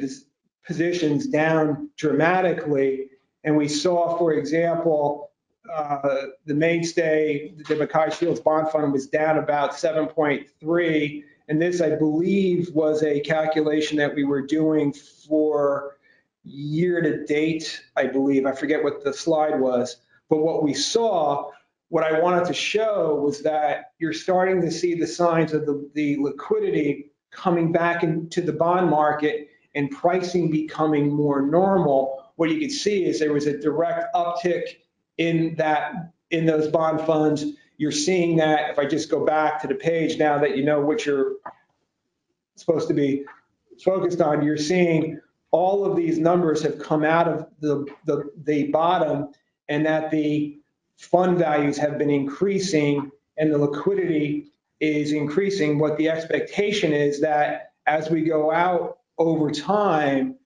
positions 0.67 1.27
down 1.29 1.89
dramatically. 1.97 3.09
And 3.43 3.57
we 3.57 3.69
saw, 3.69 4.19
for 4.19 4.35
example, 4.35 5.31
uh, 5.75 6.27
the 6.45 6.55
mainstay, 6.55 7.55
the 7.69 7.77
MacKay 7.77 8.11
Shields 8.11 8.41
Bond 8.41 8.69
Fund 8.69 8.93
was 8.93 9.07
down 9.07 9.39
about 9.39 9.73
7.3. 9.73 11.23
And 11.49 11.63
this, 11.63 11.81
I 11.81 11.97
believe, 11.97 12.69
was 12.75 13.03
a 13.03 13.21
calculation 13.21 13.97
that 13.97 14.15
we 14.15 14.25
were 14.25 14.43
doing 14.43 14.93
for 14.93 15.97
year 16.45 17.01
to 17.01 17.25
date, 17.25 17.83
I 17.97 18.09
believe. 18.09 18.45
I 18.45 18.53
forget 18.53 18.85
what 18.85 19.03
the 19.03 19.15
slide 19.15 19.59
was. 19.59 19.97
But 20.29 20.43
what 20.43 20.63
we 20.63 20.75
saw, 20.75 21.51
what 21.89 22.05
I 22.05 22.21
wanted 22.21 22.45
to 22.45 22.55
show 22.55 23.23
was 23.25 23.41
that 23.43 23.93
you're 23.99 24.13
starting 24.13 24.61
to 24.61 24.71
see 24.71 24.95
the 24.95 25.07
signs 25.07 25.55
of 25.55 25.65
the, 25.65 25.91
the 25.95 26.19
liquidity 26.19 27.10
coming 27.31 27.73
back 27.73 28.03
into 28.03 28.41
the 28.41 28.53
bond 28.53 28.91
market 28.91 29.49
and 29.75 29.91
pricing 29.91 30.51
becoming 30.51 31.13
more 31.13 31.43
normal. 31.43 32.33
What 32.37 32.51
you 32.51 32.59
can 32.59 32.71
see 32.71 33.05
is 33.05 33.19
there 33.19 33.33
was 33.33 33.47
a 33.47 33.59
direct 33.59 34.15
uptick 34.15 34.65
in 35.19 35.55
that, 35.57 36.13
in 36.31 36.47
those 36.47 36.69
bond 36.69 37.03
funds. 37.03 37.45
You're 37.77 37.93
seeing 37.93 38.37
that, 38.37 38.71
if 38.71 38.79
I 38.79 38.87
just 38.87 39.11
go 39.11 39.25
back 39.25 39.61
to 39.63 39.69
the 39.69 39.75
page 39.75 40.19
now 40.19 40.39
that 40.39 40.57
you 40.57 40.65
know 40.65 40.81
what 40.81 41.07
you're 41.07 41.37
supposed 42.57 42.89
to 42.89 42.95
be 42.95 43.25
focused 43.83 44.21
on, 44.21 44.43
you're 44.43 44.57
seeing 44.57 45.21
all 45.51 45.85
of 45.85 45.97
these 45.97 46.19
numbers 46.19 46.63
have 46.63 46.79
come 46.79 47.05
out 47.05 47.27
of 47.27 47.47
the, 47.61 47.87
the, 48.05 48.31
the 48.45 48.65
bottom 48.65 49.29
and 49.69 49.87
that 49.87 50.11
the 50.11 50.59
fund 50.97 51.39
values 51.39 51.79
have 51.79 51.99
been 51.99 52.11
increasing 52.11 53.11
and 53.39 53.53
the 53.53 53.59
liquidity 53.59 54.53
is 54.81 55.13
increasing. 55.13 55.79
What 55.79 55.97
the 55.97 56.09
expectation 56.09 56.93
is 56.93 57.21
that 57.21 57.73
as 57.87 58.11
we 58.11 58.23
go 58.23 58.51
out 58.51 58.99
over 59.19 59.51
time, 59.51 60.37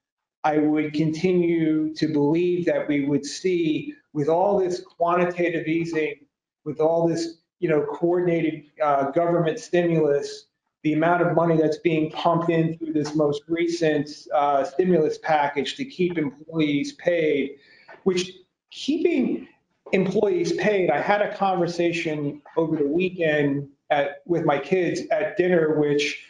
I 0.43 0.59
would 0.59 0.93
continue 0.93 1.95
to 1.95 2.13
believe 2.13 2.67
that 2.67 2.87
we 2.87 3.07
would 3.07 3.25
see 3.25 3.95
with 4.13 4.29
all 4.29 4.59
this 4.59 4.81
quantitative 4.81 5.67
easing, 5.67 6.17
with 6.65 6.81
all 6.81 7.09
this, 7.09 7.39
you 7.61 7.69
know, 7.69 7.87
coordinated 7.93 8.65
uh, 8.83 9.11
government 9.11 9.59
stimulus, 9.59 10.47
the 10.83 10.93
amount 10.93 11.23
of 11.23 11.35
money 11.35 11.57
that's 11.57 11.79
being 11.79 12.11
pumped 12.11 12.51
in 12.51 12.77
through 12.77 12.93
this 12.93 13.15
most 13.15 13.43
recent 13.49 14.11
uh, 14.35 14.65
stimulus 14.65 15.19
package 15.19 15.77
to 15.77 15.85
keep 15.85 16.19
employees 16.19 16.93
paid, 16.93 17.57
which 18.03 18.33
keeping 18.71 19.49
employees 19.93 20.53
paid, 20.55 20.91
I 20.91 21.01
had 21.01 21.23
a 21.23 21.35
conversation 21.37 22.43
over 22.57 22.77
the 22.77 22.87
weekend 22.87 23.69
at, 23.91 24.23
with 24.27 24.45
my 24.45 24.59
kids 24.59 25.03
at 25.11 25.37
dinner, 25.37 25.79
which 25.79 26.25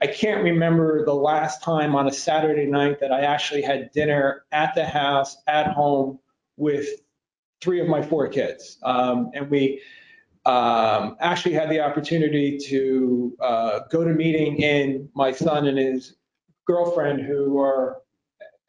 I 0.00 0.06
can't 0.06 0.42
remember 0.42 1.04
the 1.04 1.14
last 1.14 1.62
time 1.62 1.94
on 1.94 2.06
a 2.06 2.12
Saturday 2.12 2.66
night 2.66 3.00
that 3.00 3.12
I 3.12 3.20
actually 3.20 3.62
had 3.62 3.90
dinner 3.92 4.44
at 4.52 4.74
the 4.74 4.84
house, 4.84 5.38
at 5.46 5.68
home, 5.68 6.18
with 6.56 6.86
three 7.60 7.80
of 7.80 7.88
my 7.88 8.02
four 8.02 8.28
kids. 8.28 8.78
Um, 8.82 9.30
and 9.34 9.50
we 9.50 9.80
um, 10.44 11.16
actually 11.20 11.54
had 11.54 11.70
the 11.70 11.80
opportunity 11.80 12.58
to 12.66 13.36
uh, 13.40 13.80
go 13.90 14.04
to 14.04 14.10
meeting 14.10 14.58
in 14.58 15.08
my 15.14 15.32
son 15.32 15.66
and 15.66 15.78
his 15.78 16.16
girlfriend 16.66 17.20
who 17.20 17.58
are 17.58 18.02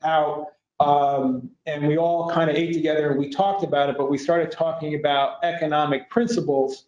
out. 0.04 0.48
Um, 0.80 1.50
and 1.66 1.88
we 1.88 1.98
all 1.98 2.32
kind 2.32 2.50
of 2.50 2.56
ate 2.56 2.74
together 2.74 3.10
and 3.10 3.20
we 3.20 3.30
talked 3.30 3.64
about 3.64 3.90
it, 3.90 3.98
but 3.98 4.10
we 4.10 4.18
started 4.18 4.52
talking 4.52 4.96
about 4.96 5.44
economic 5.44 6.10
principles. 6.10 6.86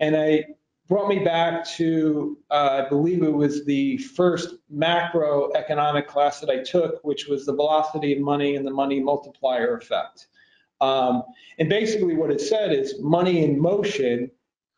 And 0.00 0.16
I 0.16 0.44
brought 0.88 1.08
me 1.08 1.20
back 1.20 1.66
to, 1.66 2.36
uh, 2.50 2.84
I 2.84 2.88
believe 2.88 3.22
it 3.22 3.32
was 3.32 3.64
the 3.64 3.98
first 3.98 4.54
macroeconomic 4.72 6.06
class 6.06 6.40
that 6.40 6.50
I 6.50 6.62
took, 6.62 7.02
which 7.02 7.26
was 7.26 7.46
the 7.46 7.54
velocity 7.54 8.12
of 8.12 8.20
money 8.20 8.56
and 8.56 8.66
the 8.66 8.70
money 8.70 9.00
multiplier 9.00 9.76
effect. 9.76 10.26
Um, 10.80 11.22
and 11.58 11.68
basically 11.68 12.14
what 12.14 12.30
it 12.30 12.40
said 12.40 12.72
is 12.72 13.00
money 13.00 13.42
in 13.44 13.58
motion 13.58 14.30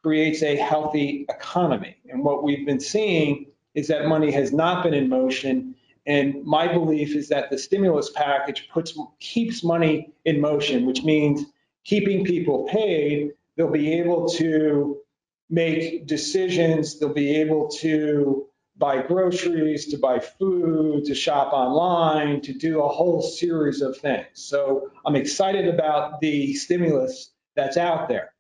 creates 0.02 0.42
a 0.42 0.54
healthy 0.54 1.26
economy. 1.28 1.96
And 2.08 2.22
what 2.22 2.44
we've 2.44 2.64
been 2.64 2.78
seeing 2.78 3.46
is 3.74 3.88
that 3.88 4.06
money 4.06 4.30
has 4.30 4.52
not 4.52 4.84
been 4.84 4.94
in 4.94 5.08
motion. 5.08 5.74
And 6.06 6.44
my 6.44 6.72
belief 6.72 7.16
is 7.16 7.28
that 7.30 7.50
the 7.50 7.58
stimulus 7.58 8.10
package 8.10 8.68
puts 8.72 8.96
keeps 9.18 9.64
money 9.64 10.12
in 10.24 10.40
motion, 10.40 10.86
which 10.86 11.02
means 11.02 11.46
keeping 11.84 12.24
people 12.24 12.68
paid. 12.70 13.32
They'll 13.56 13.70
be 13.70 13.92
able 13.94 14.28
to 14.28 15.00
make 15.48 16.06
decisions. 16.06 16.98
They'll 16.98 17.12
be 17.12 17.36
able 17.36 17.68
to 17.80 18.46
buy 18.78 19.02
groceries, 19.02 19.86
to 19.88 19.98
buy 19.98 20.18
food, 20.18 21.04
to 21.06 21.14
shop 21.14 21.52
online, 21.52 22.42
to 22.42 22.52
do 22.52 22.82
a 22.82 22.88
whole 22.88 23.22
series 23.22 23.80
of 23.80 23.96
things. 23.96 24.26
So 24.34 24.90
I'm 25.04 25.16
excited 25.16 25.66
about 25.66 26.20
the 26.20 26.54
stimulus 26.54 27.30
that's 27.54 27.76
out 27.76 28.08
there. 28.08 28.32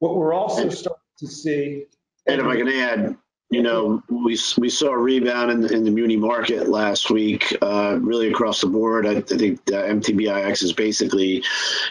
What 0.00 0.16
we're 0.16 0.34
also 0.34 0.68
starting 0.68 1.00
to 1.18 1.26
see. 1.26 1.84
And 2.26 2.40
if 2.40 2.46
I 2.46 2.56
can 2.56 2.68
add, 2.68 3.16
you 3.50 3.62
know, 3.62 4.02
we, 4.08 4.38
we 4.58 4.68
saw 4.68 4.88
a 4.88 4.98
rebound 4.98 5.50
in, 5.50 5.72
in 5.72 5.84
the 5.84 5.90
muni 5.90 6.16
market 6.16 6.68
last 6.68 7.10
week, 7.10 7.56
uh, 7.62 7.98
really 8.00 8.30
across 8.30 8.60
the 8.60 8.66
board. 8.66 9.06
I, 9.06 9.12
I 9.12 9.20
think 9.20 9.60
uh, 9.68 9.82
MTBIX 9.82 10.62
is 10.62 10.72
basically 10.72 11.44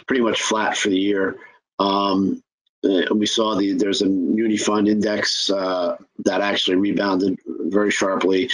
pretty 0.08 0.22
much 0.22 0.42
flat 0.42 0.78
for 0.78 0.90
the 0.90 1.00
year. 1.00 1.38
Um, 1.80 2.44
uh, 2.88 3.14
we 3.14 3.26
saw 3.26 3.56
the 3.56 3.74
there's 3.74 4.02
a 4.02 4.08
muni 4.08 4.58
fund 4.58 4.88
index 4.88 5.50
uh, 5.50 5.98
that 6.26 6.42
actually 6.42 6.78
rebounded 6.78 7.38
very 7.46 7.92
sharply. 7.92 8.50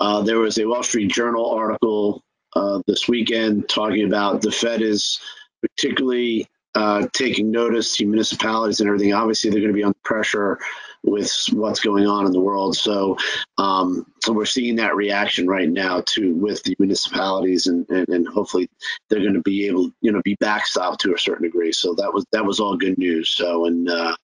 Uh, 0.00 0.22
there 0.22 0.38
was 0.38 0.58
a 0.58 0.66
Wall 0.66 0.82
Street 0.82 1.10
Journal 1.10 1.50
article 1.50 2.22
uh, 2.54 2.80
this 2.86 3.08
weekend 3.08 3.68
talking 3.68 4.04
about 4.04 4.42
the 4.42 4.50
Fed 4.50 4.82
is 4.82 5.20
particularly 5.60 6.48
uh, 6.74 7.06
taking 7.12 7.50
notice 7.50 7.96
to 7.96 8.06
municipalities 8.06 8.80
and 8.80 8.88
everything. 8.88 9.14
Obviously, 9.14 9.50
they're 9.50 9.60
going 9.60 9.72
to 9.72 9.76
be 9.76 9.84
under 9.84 9.98
pressure 10.04 10.58
with 11.06 11.32
what's 11.52 11.80
going 11.80 12.06
on 12.06 12.26
in 12.26 12.32
the 12.32 12.40
world. 12.40 12.76
So, 12.76 13.16
um, 13.58 14.04
so 14.22 14.32
we're 14.32 14.44
seeing 14.44 14.76
that 14.76 14.96
reaction 14.96 15.46
right 15.46 15.68
now 15.68 16.02
to 16.06 16.34
with 16.34 16.62
the 16.64 16.74
municipalities, 16.78 17.68
and, 17.68 17.88
and, 17.88 18.08
and 18.08 18.28
hopefully 18.28 18.68
they're 19.08 19.20
going 19.22 19.34
to 19.34 19.42
be 19.42 19.68
able, 19.68 19.90
you 20.00 20.12
know, 20.12 20.20
be 20.24 20.36
backstopped 20.36 20.98
to 20.98 21.14
a 21.14 21.18
certain 21.18 21.44
degree. 21.44 21.72
So 21.72 21.94
that 21.94 22.12
was 22.12 22.26
that 22.32 22.44
was 22.44 22.60
all 22.60 22.76
good 22.76 22.98
news. 22.98 23.30
So, 23.30 23.66
and 23.66 23.88
uh, 23.88 24.16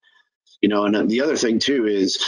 you 0.61 0.69
know, 0.69 0.85
and 0.85 1.09
the 1.09 1.21
other 1.21 1.37
thing 1.37 1.57
too 1.57 1.87
is 1.87 2.23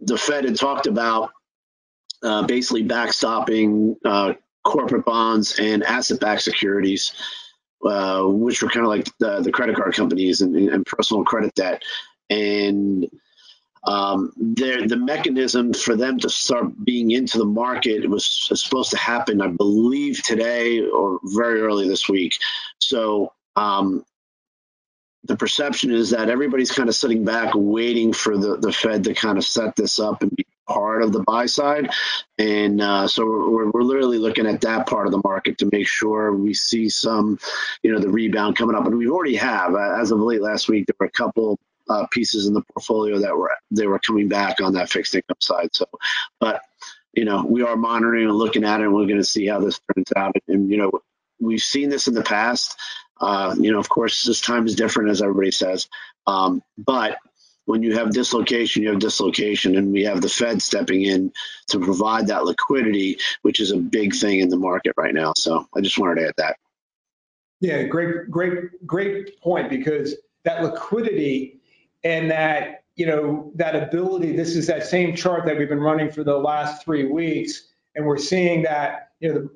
the 0.00 0.18
Fed 0.18 0.44
had 0.44 0.56
talked 0.56 0.86
about 0.86 1.30
uh, 2.22 2.46
basically 2.46 2.84
backstopping 2.84 3.94
uh, 4.04 4.34
corporate 4.64 5.04
bonds 5.04 5.58
and 5.58 5.84
asset-backed 5.84 6.42
securities. 6.42 7.14
Uh, 7.86 8.22
which 8.24 8.62
were 8.62 8.70
kind 8.70 8.86
of 8.86 8.88
like 8.88 9.06
the, 9.18 9.42
the 9.42 9.52
credit 9.52 9.76
card 9.76 9.92
companies 9.92 10.40
and, 10.40 10.56
and, 10.56 10.86
personal 10.86 11.22
credit 11.22 11.54
debt. 11.54 11.82
And 12.30 13.08
um, 13.86 14.32
the 14.36 14.96
mechanism 14.96 15.74
for 15.74 15.94
them 15.94 16.18
to 16.20 16.30
start 16.30 16.84
being 16.84 17.10
into 17.10 17.38
the 17.38 17.44
market 17.44 18.08
was 18.08 18.48
supposed 18.54 18.90
to 18.92 18.96
happen, 18.96 19.42
I 19.42 19.48
believe, 19.48 20.22
today 20.22 20.80
or 20.80 21.20
very 21.24 21.60
early 21.60 21.86
this 21.86 22.08
week. 22.08 22.34
So 22.78 23.32
um, 23.56 24.04
the 25.24 25.36
perception 25.36 25.90
is 25.90 26.10
that 26.10 26.30
everybody's 26.30 26.72
kind 26.72 26.88
of 26.88 26.94
sitting 26.94 27.24
back 27.24 27.52
waiting 27.54 28.12
for 28.12 28.38
the, 28.38 28.56
the 28.56 28.72
Fed 28.72 29.04
to 29.04 29.14
kind 29.14 29.38
of 29.38 29.44
set 29.44 29.76
this 29.76 30.00
up 30.00 30.22
and 30.22 30.34
be 30.34 30.46
part 30.66 31.02
of 31.02 31.12
the 31.12 31.20
buy 31.20 31.44
side. 31.44 31.90
And 32.38 32.80
uh, 32.80 33.06
so 33.06 33.24
we're, 33.26 33.70
we're 33.70 33.82
literally 33.82 34.18
looking 34.18 34.46
at 34.46 34.62
that 34.62 34.86
part 34.86 35.06
of 35.06 35.12
the 35.12 35.20
market 35.24 35.58
to 35.58 35.68
make 35.70 35.86
sure 35.86 36.32
we 36.32 36.54
see 36.54 36.88
some, 36.88 37.38
you 37.82 37.92
know, 37.92 37.98
the 37.98 38.08
rebound 38.08 38.56
coming 38.56 38.76
up. 38.76 38.86
And 38.86 38.96
we 38.96 39.08
already 39.08 39.36
have. 39.36 39.76
As 39.76 40.10
of 40.10 40.20
late 40.20 40.40
last 40.40 40.68
week, 40.68 40.86
there 40.86 40.96
were 40.98 41.06
a 41.06 41.10
couple 41.10 41.58
uh, 41.88 42.06
pieces 42.10 42.46
in 42.46 42.54
the 42.54 42.62
portfolio 42.72 43.18
that 43.18 43.36
were 43.36 43.50
they 43.70 43.86
were 43.86 43.98
coming 43.98 44.28
back 44.28 44.60
on 44.60 44.74
that 44.74 44.90
fixed 44.90 45.14
income 45.14 45.36
side. 45.40 45.68
So, 45.72 45.86
but 46.40 46.62
you 47.12 47.24
know, 47.24 47.44
we 47.44 47.62
are 47.62 47.76
monitoring 47.76 48.26
and 48.26 48.36
looking 48.36 48.64
at 48.64 48.80
it, 48.80 48.84
and 48.84 48.94
we're 48.94 49.06
going 49.06 49.18
to 49.18 49.24
see 49.24 49.46
how 49.46 49.60
this 49.60 49.80
turns 49.94 50.12
out. 50.16 50.34
And 50.48 50.70
you 50.70 50.78
know, 50.78 50.92
we've 51.40 51.60
seen 51.60 51.88
this 51.90 52.08
in 52.08 52.14
the 52.14 52.22
past. 52.22 52.76
Uh, 53.20 53.54
you 53.58 53.72
know, 53.72 53.78
of 53.78 53.88
course, 53.88 54.24
this 54.24 54.40
time 54.40 54.66
is 54.66 54.74
different, 54.74 55.10
as 55.10 55.22
everybody 55.22 55.50
says. 55.50 55.88
Um, 56.26 56.62
but 56.76 57.18
when 57.66 57.82
you 57.82 57.94
have 57.94 58.12
dislocation, 58.12 58.82
you 58.82 58.90
have 58.90 58.98
dislocation, 58.98 59.76
and 59.76 59.92
we 59.92 60.04
have 60.04 60.20
the 60.20 60.28
Fed 60.28 60.60
stepping 60.60 61.02
in 61.02 61.32
to 61.68 61.78
provide 61.78 62.26
that 62.26 62.44
liquidity, 62.44 63.18
which 63.42 63.60
is 63.60 63.70
a 63.70 63.76
big 63.76 64.14
thing 64.14 64.40
in 64.40 64.48
the 64.48 64.56
market 64.56 64.94
right 64.96 65.14
now. 65.14 65.32
So 65.36 65.66
I 65.74 65.80
just 65.80 65.98
wanted 65.98 66.20
to 66.20 66.28
add 66.28 66.34
that. 66.38 66.56
Yeah, 67.60 67.84
great, 67.84 68.30
great, 68.30 68.86
great 68.86 69.40
point 69.40 69.70
because 69.70 70.16
that 70.44 70.62
liquidity 70.62 71.60
and 72.04 72.30
that 72.30 72.84
you 72.96 73.06
know 73.06 73.52
that 73.56 73.74
ability. 73.76 74.36
This 74.36 74.56
is 74.56 74.68
that 74.68 74.86
same 74.86 75.16
chart 75.16 75.46
that 75.46 75.58
we've 75.58 75.68
been 75.68 75.80
running 75.80 76.10
for 76.10 76.24
the 76.24 76.38
last 76.38 76.84
three 76.84 77.06
weeks, 77.06 77.62
and 77.94 78.06
we're 78.06 78.18
seeing 78.18 78.62
that 78.62 79.10
you 79.20 79.28
know 79.28 79.34
the 79.40 79.50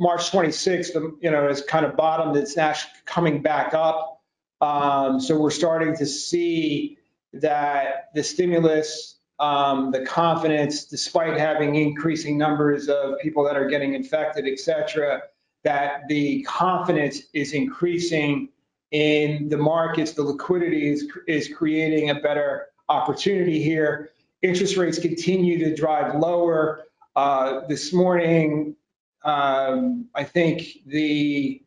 March 0.00 0.30
26th, 0.32 0.94
you 1.22 1.30
know, 1.30 1.48
is 1.48 1.62
kind 1.62 1.86
of 1.86 1.96
bottomed. 1.96 2.36
It's 2.36 2.56
now 2.56 2.74
coming 3.06 3.42
back 3.42 3.74
up. 3.74 4.20
Um, 4.60 5.20
so 5.20 5.38
we're 5.38 5.50
starting 5.50 5.96
to 5.96 6.06
see 6.06 6.98
that 7.34 8.10
the 8.14 8.22
stimulus, 8.24 9.18
um, 9.38 9.92
the 9.92 10.04
confidence, 10.04 10.84
despite 10.86 11.38
having 11.38 11.76
increasing 11.76 12.38
numbers 12.38 12.88
of 12.88 13.18
people 13.20 13.44
that 13.44 13.56
are 13.56 13.68
getting 13.68 13.94
infected, 13.94 14.46
et 14.46 14.58
cetera, 14.58 15.22
that 15.64 16.02
the 16.08 16.42
confidence 16.44 17.20
is 17.32 17.52
increasing 17.52 18.48
in 18.92 19.48
the 19.48 19.56
markets, 19.56 20.12
the 20.12 20.22
liquidity 20.22 20.90
is, 20.92 21.08
is 21.26 21.52
creating 21.52 22.10
a 22.10 22.14
better 22.14 22.66
opportunity 22.88 23.62
here. 23.62 24.10
Interest 24.42 24.76
rates 24.76 24.98
continue 24.98 25.58
to 25.64 25.74
drive 25.74 26.14
lower. 26.14 26.84
Uh, 27.16 27.66
This 27.68 27.92
morning, 27.92 28.76
um, 29.24 30.08
I 30.14 30.24
think 30.24 30.62
the 30.86 31.62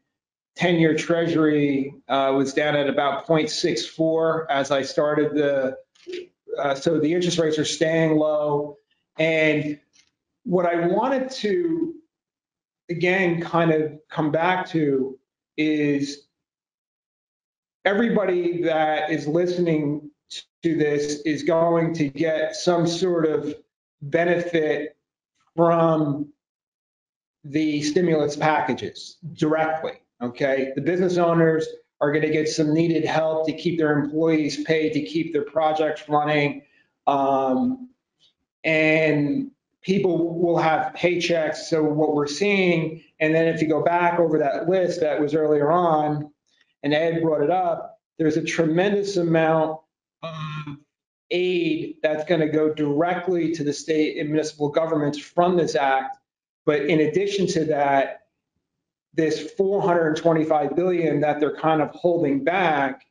10-year 0.60 0.96
treasury 0.96 1.96
uh, 2.08 2.34
was 2.36 2.54
down 2.54 2.76
at 2.76 2.90
about 2.90 3.28
0.64 3.28 4.46
as 4.50 4.70
I 4.72 4.84
started 4.84 5.34
the, 5.34 5.78
uh, 6.60 6.76
so 6.76 7.00
the 7.00 7.12
interest 7.14 7.40
rates 7.40 7.58
are 7.58 7.66
staying 7.66 8.18
low. 8.18 8.78
And 9.18 9.80
what 10.44 10.66
I 10.68 10.88
wanted 10.88 11.32
to, 11.32 11.96
again, 12.90 13.42
kind 13.42 13.72
of 13.72 13.94
come 14.10 14.32
back 14.32 14.70
to 14.70 15.18
is 15.58 16.25
everybody 17.86 18.64
that 18.64 19.12
is 19.12 19.28
listening 19.28 20.10
to 20.64 20.76
this 20.76 21.22
is 21.22 21.44
going 21.44 21.94
to 21.94 22.10
get 22.10 22.56
some 22.56 22.88
sort 22.88 23.26
of 23.28 23.54
benefit 24.02 24.98
from 25.56 26.28
the 27.44 27.84
stimulus 27.84 28.36
packages 28.36 29.18
directly, 29.34 29.94
okay? 30.22 30.74
The 30.76 30.82
business 30.82 31.18
owners 31.18 31.68
are 32.02 32.12
going 32.12 32.24
to 32.24 32.32
get 32.32 32.50
some 32.50 32.74
needed 32.74 33.06
help 33.06 33.46
to 33.46 33.54
keep 33.54 33.78
their 33.78 33.98
employees 33.98 34.64
paid, 34.64 34.94
to 34.94 35.02
keep 35.02 35.32
their 35.32 35.44
projects 35.44 36.10
running. 36.10 36.64
Um, 37.06 37.90
and 38.64 39.52
people 39.84 40.40
will 40.40 40.58
have 40.58 40.94
paychecks. 40.94 41.58
So 41.58 41.84
what 41.84 42.16
we're 42.16 42.26
seeing, 42.26 43.04
and 43.20 43.34
then 43.34 43.48
if 43.48 43.62
you 43.62 43.70
go 43.70 43.84
back 43.84 44.20
over 44.20 44.40
that 44.40 44.68
list 44.68 45.00
that 45.02 45.22
was 45.22 45.36
earlier 45.36 45.72
on, 45.72 46.32
and 46.86 46.94
Ed 46.94 47.22
brought 47.24 47.42
it 47.42 47.50
up, 47.50 48.00
there's 48.20 48.38
a 48.38 48.44
tremendous 48.44 49.18
amount 49.18 49.80
of 50.22 50.78
aid 51.32 51.96
that's 52.04 52.24
going 52.26 52.42
to 52.42 52.48
go 52.48 52.72
directly 52.72 53.52
to 53.54 53.64
the 53.64 53.74
state 53.74 54.20
and 54.20 54.30
municipal 54.30 54.70
governments 54.70 55.18
from 55.18 55.58
this 55.58 55.74
act. 55.76 56.18
But 56.64 56.82
in 56.82 57.02
addition 57.02 57.48
to 57.48 57.66
that, 57.66 58.28
this 59.16 59.52
425 59.54 60.76
billion 60.76 61.20
that 61.22 61.40
they're 61.40 61.58
kind 61.58 61.82
of 61.82 61.90
holding 61.90 62.44
back, 62.44 63.04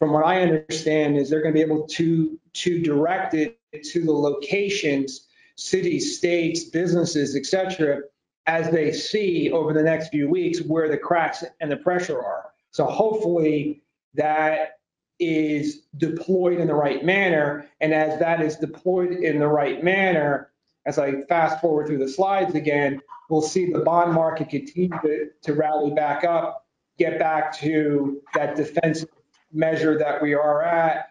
from 0.00 0.12
what 0.12 0.26
I 0.26 0.42
understand, 0.42 1.16
is 1.16 1.30
they're 1.30 1.42
going 1.42 1.54
to 1.54 1.58
be 1.58 1.64
able 1.64 1.86
to, 1.86 2.40
to 2.54 2.82
direct 2.82 3.34
it 3.34 3.56
to 3.84 4.04
the 4.04 4.12
locations, 4.12 5.28
cities, 5.56 6.18
states, 6.18 6.64
businesses, 6.64 7.36
etc., 7.36 8.00
as 8.46 8.68
they 8.70 8.90
see 8.92 9.52
over 9.52 9.72
the 9.72 9.82
next 9.82 10.08
few 10.08 10.28
weeks 10.28 10.60
where 10.60 10.88
the 10.88 10.98
cracks 10.98 11.44
and 11.60 11.70
the 11.70 11.76
pressure 11.76 12.20
are. 12.20 12.51
So 12.72 12.86
hopefully 12.86 13.82
that 14.14 14.80
is 15.20 15.82
deployed 15.96 16.58
in 16.58 16.66
the 16.66 16.74
right 16.74 17.04
manner. 17.04 17.66
And 17.80 17.94
as 17.94 18.18
that 18.18 18.42
is 18.42 18.56
deployed 18.56 19.12
in 19.12 19.38
the 19.38 19.46
right 19.46 19.82
manner, 19.82 20.50
as 20.84 20.98
I 20.98 21.22
fast 21.22 21.60
forward 21.60 21.86
through 21.86 21.98
the 21.98 22.08
slides 22.08 22.54
again, 22.54 23.00
we'll 23.30 23.42
see 23.42 23.70
the 23.70 23.80
bond 23.80 24.12
market 24.12 24.48
continue 24.48 24.90
to, 25.02 25.28
to 25.42 25.54
rally 25.54 25.92
back 25.92 26.24
up, 26.24 26.66
get 26.98 27.18
back 27.18 27.56
to 27.58 28.20
that 28.34 28.56
defensive 28.56 29.08
measure 29.52 29.96
that 29.98 30.20
we 30.20 30.34
are 30.34 30.62
at. 30.62 31.10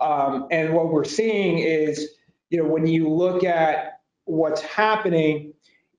Um, 0.00 0.46
and 0.50 0.74
what 0.74 0.92
we're 0.92 1.04
seeing 1.04 1.58
is, 1.58 2.10
you 2.50 2.62
know, 2.62 2.68
when 2.68 2.86
you 2.86 3.08
look 3.08 3.44
at 3.44 4.00
what's 4.24 4.60
happening 4.60 5.54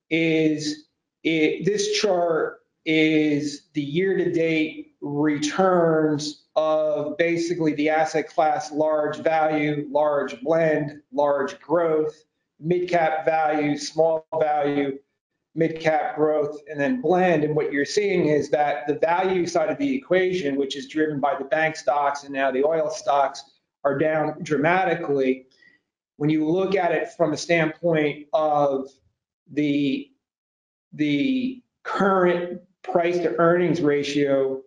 is 0.08 0.86
it, 1.22 1.64
this 1.64 2.00
chart 2.00 2.60
is 2.84 3.68
the 3.74 3.82
year-to-date 3.82 4.89
returns 5.00 6.44
of 6.56 7.16
basically 7.16 7.74
the 7.74 7.88
asset 7.88 8.28
class 8.28 8.70
large 8.72 9.18
value, 9.18 9.86
large 9.90 10.40
blend, 10.42 11.00
large 11.12 11.58
growth, 11.60 12.24
mid-cap 12.58 13.24
value, 13.24 13.76
small 13.76 14.26
value, 14.38 14.98
mid-cap 15.54 16.16
growth, 16.16 16.58
and 16.68 16.78
then 16.78 17.00
blend. 17.00 17.44
And 17.44 17.56
what 17.56 17.72
you're 17.72 17.84
seeing 17.84 18.26
is 18.26 18.50
that 18.50 18.86
the 18.86 18.98
value 18.98 19.46
side 19.46 19.70
of 19.70 19.78
the 19.78 19.94
equation, 19.96 20.56
which 20.56 20.76
is 20.76 20.86
driven 20.86 21.20
by 21.20 21.36
the 21.36 21.44
bank 21.44 21.76
stocks 21.76 22.24
and 22.24 22.32
now 22.32 22.50
the 22.50 22.64
oil 22.64 22.90
stocks, 22.90 23.42
are 23.84 23.96
down 23.98 24.36
dramatically. 24.42 25.46
When 26.18 26.28
you 26.28 26.46
look 26.46 26.76
at 26.76 26.92
it 26.92 27.12
from 27.16 27.32
a 27.32 27.36
standpoint 27.36 28.26
of 28.34 28.88
the, 29.50 30.10
the 30.92 31.62
current 31.82 32.60
price 32.82 33.16
to 33.18 33.34
earnings 33.38 33.80
ratio 33.80 34.62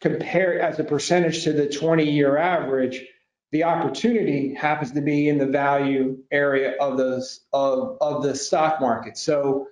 compared 0.00 0.60
as 0.60 0.78
a 0.78 0.84
percentage 0.84 1.44
to 1.44 1.52
the 1.52 1.66
20-year 1.66 2.36
average, 2.36 3.04
the 3.52 3.64
opportunity 3.64 4.54
happens 4.54 4.92
to 4.92 5.00
be 5.00 5.28
in 5.28 5.38
the 5.38 5.46
value 5.46 6.18
area 6.30 6.76
of 6.80 6.96
those 6.96 7.40
of, 7.52 7.98
of 8.00 8.22
the 8.22 8.34
stock 8.34 8.80
market. 8.80 9.18
So 9.18 9.68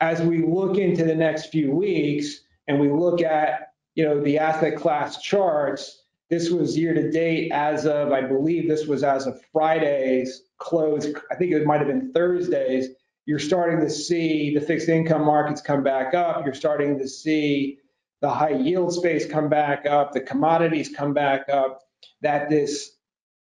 as 0.00 0.20
we 0.20 0.44
look 0.44 0.78
into 0.78 1.04
the 1.04 1.14
next 1.14 1.46
few 1.46 1.70
weeks 1.72 2.40
and 2.66 2.80
we 2.80 2.90
look 2.90 3.22
at 3.22 3.72
you 3.94 4.04
know 4.04 4.20
the 4.20 4.38
asset 4.38 4.76
class 4.76 5.20
charts, 5.22 6.02
this 6.28 6.50
was 6.50 6.76
year 6.76 6.94
to 6.94 7.10
date 7.10 7.52
as 7.52 7.86
of 7.86 8.12
I 8.12 8.22
believe 8.22 8.68
this 8.68 8.86
was 8.86 9.04
as 9.04 9.26
of 9.26 9.40
Friday's 9.52 10.42
close. 10.58 11.06
I 11.30 11.36
think 11.36 11.52
it 11.52 11.66
might 11.66 11.78
have 11.78 11.88
been 11.88 12.12
Thursdays. 12.12 12.88
You're 13.26 13.38
starting 13.38 13.80
to 13.80 13.90
see 13.90 14.54
the 14.54 14.60
fixed 14.60 14.88
income 14.88 15.24
markets 15.24 15.60
come 15.60 15.84
back 15.84 16.14
up. 16.14 16.44
You're 16.44 16.54
starting 16.54 16.98
to 16.98 17.06
see 17.06 17.78
the 18.20 18.30
high 18.30 18.50
yield 18.50 18.92
space 18.92 19.26
come 19.26 19.48
back 19.48 19.86
up, 19.86 20.12
the 20.12 20.20
commodities 20.20 20.90
come 20.94 21.14
back 21.14 21.48
up. 21.48 21.82
That 22.22 22.50
this 22.50 22.92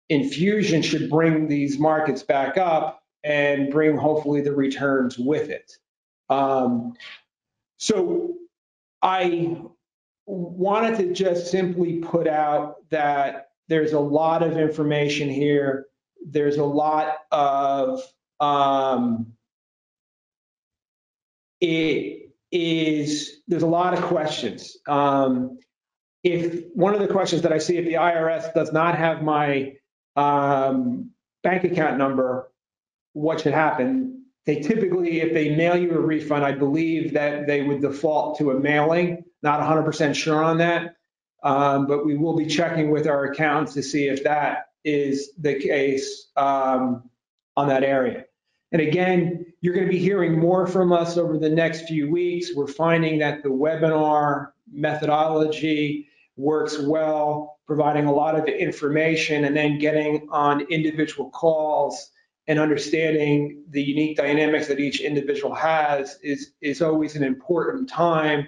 infusion 0.08 0.82
should 0.82 1.10
bring 1.10 1.48
these 1.48 1.78
markets 1.78 2.22
back 2.22 2.58
up 2.58 3.02
and 3.24 3.70
bring 3.70 3.96
hopefully 3.96 4.40
the 4.42 4.54
returns 4.54 5.18
with 5.18 5.50
it. 5.50 5.72
Um, 6.28 6.94
so 7.78 8.34
I 9.02 9.62
wanted 10.26 10.98
to 10.98 11.12
just 11.12 11.50
simply 11.50 11.98
put 11.98 12.28
out 12.28 12.88
that 12.90 13.50
there's 13.68 13.92
a 13.92 14.00
lot 14.00 14.42
of 14.42 14.56
information 14.56 15.28
here. 15.28 15.86
There's 16.26 16.56
a 16.56 16.64
lot 16.64 17.16
of, 17.32 18.00
um, 18.40 19.34
it 21.60 22.15
is, 22.50 23.40
there's 23.48 23.62
a 23.62 23.68
lot 23.68 23.94
of 23.94 24.02
questions. 24.02 24.76
Um, 24.86 25.58
if 26.22 26.64
one 26.74 26.94
of 26.94 27.00
the 27.00 27.08
questions 27.08 27.42
that 27.42 27.52
I 27.52 27.58
see, 27.58 27.76
if 27.76 27.84
the 27.84 27.94
IRS 27.94 28.52
does 28.54 28.72
not 28.72 28.96
have 28.96 29.22
my 29.22 29.74
um, 30.16 31.10
bank 31.42 31.64
account 31.64 31.98
number, 31.98 32.50
what 33.12 33.40
should 33.40 33.54
happen? 33.54 34.24
They 34.44 34.60
typically, 34.60 35.20
if 35.20 35.32
they 35.32 35.54
mail 35.54 35.76
you 35.76 35.92
a 35.92 36.00
refund, 36.00 36.44
I 36.44 36.52
believe 36.52 37.14
that 37.14 37.46
they 37.46 37.62
would 37.62 37.80
default 37.80 38.38
to 38.38 38.50
a 38.50 38.60
mailing. 38.60 39.24
Not 39.42 39.60
100% 39.60 40.14
sure 40.14 40.42
on 40.42 40.58
that, 40.58 40.96
um, 41.42 41.86
but 41.86 42.04
we 42.04 42.16
will 42.16 42.36
be 42.36 42.46
checking 42.46 42.90
with 42.90 43.06
our 43.06 43.24
accountants 43.24 43.74
to 43.74 43.82
see 43.82 44.08
if 44.08 44.24
that 44.24 44.66
is 44.84 45.32
the 45.38 45.54
case 45.54 46.28
um, 46.36 47.10
on 47.56 47.68
that 47.68 47.82
area. 47.82 48.25
And 48.72 48.82
again, 48.82 49.46
you're 49.60 49.74
going 49.74 49.86
to 49.86 49.92
be 49.92 49.98
hearing 49.98 50.38
more 50.38 50.66
from 50.66 50.92
us 50.92 51.16
over 51.16 51.38
the 51.38 51.48
next 51.48 51.86
few 51.86 52.10
weeks. 52.10 52.50
We're 52.54 52.66
finding 52.66 53.18
that 53.20 53.42
the 53.42 53.48
webinar 53.48 54.48
methodology 54.72 56.08
works 56.36 56.78
well, 56.78 57.58
providing 57.66 58.06
a 58.06 58.12
lot 58.12 58.38
of 58.38 58.46
information 58.46 59.44
and 59.44 59.56
then 59.56 59.78
getting 59.78 60.28
on 60.30 60.62
individual 60.70 61.30
calls 61.30 62.10
and 62.48 62.58
understanding 62.58 63.64
the 63.70 63.82
unique 63.82 64.16
dynamics 64.16 64.68
that 64.68 64.78
each 64.78 65.00
individual 65.00 65.54
has 65.54 66.18
is, 66.22 66.52
is 66.60 66.82
always 66.82 67.16
an 67.16 67.24
important 67.24 67.88
time. 67.88 68.46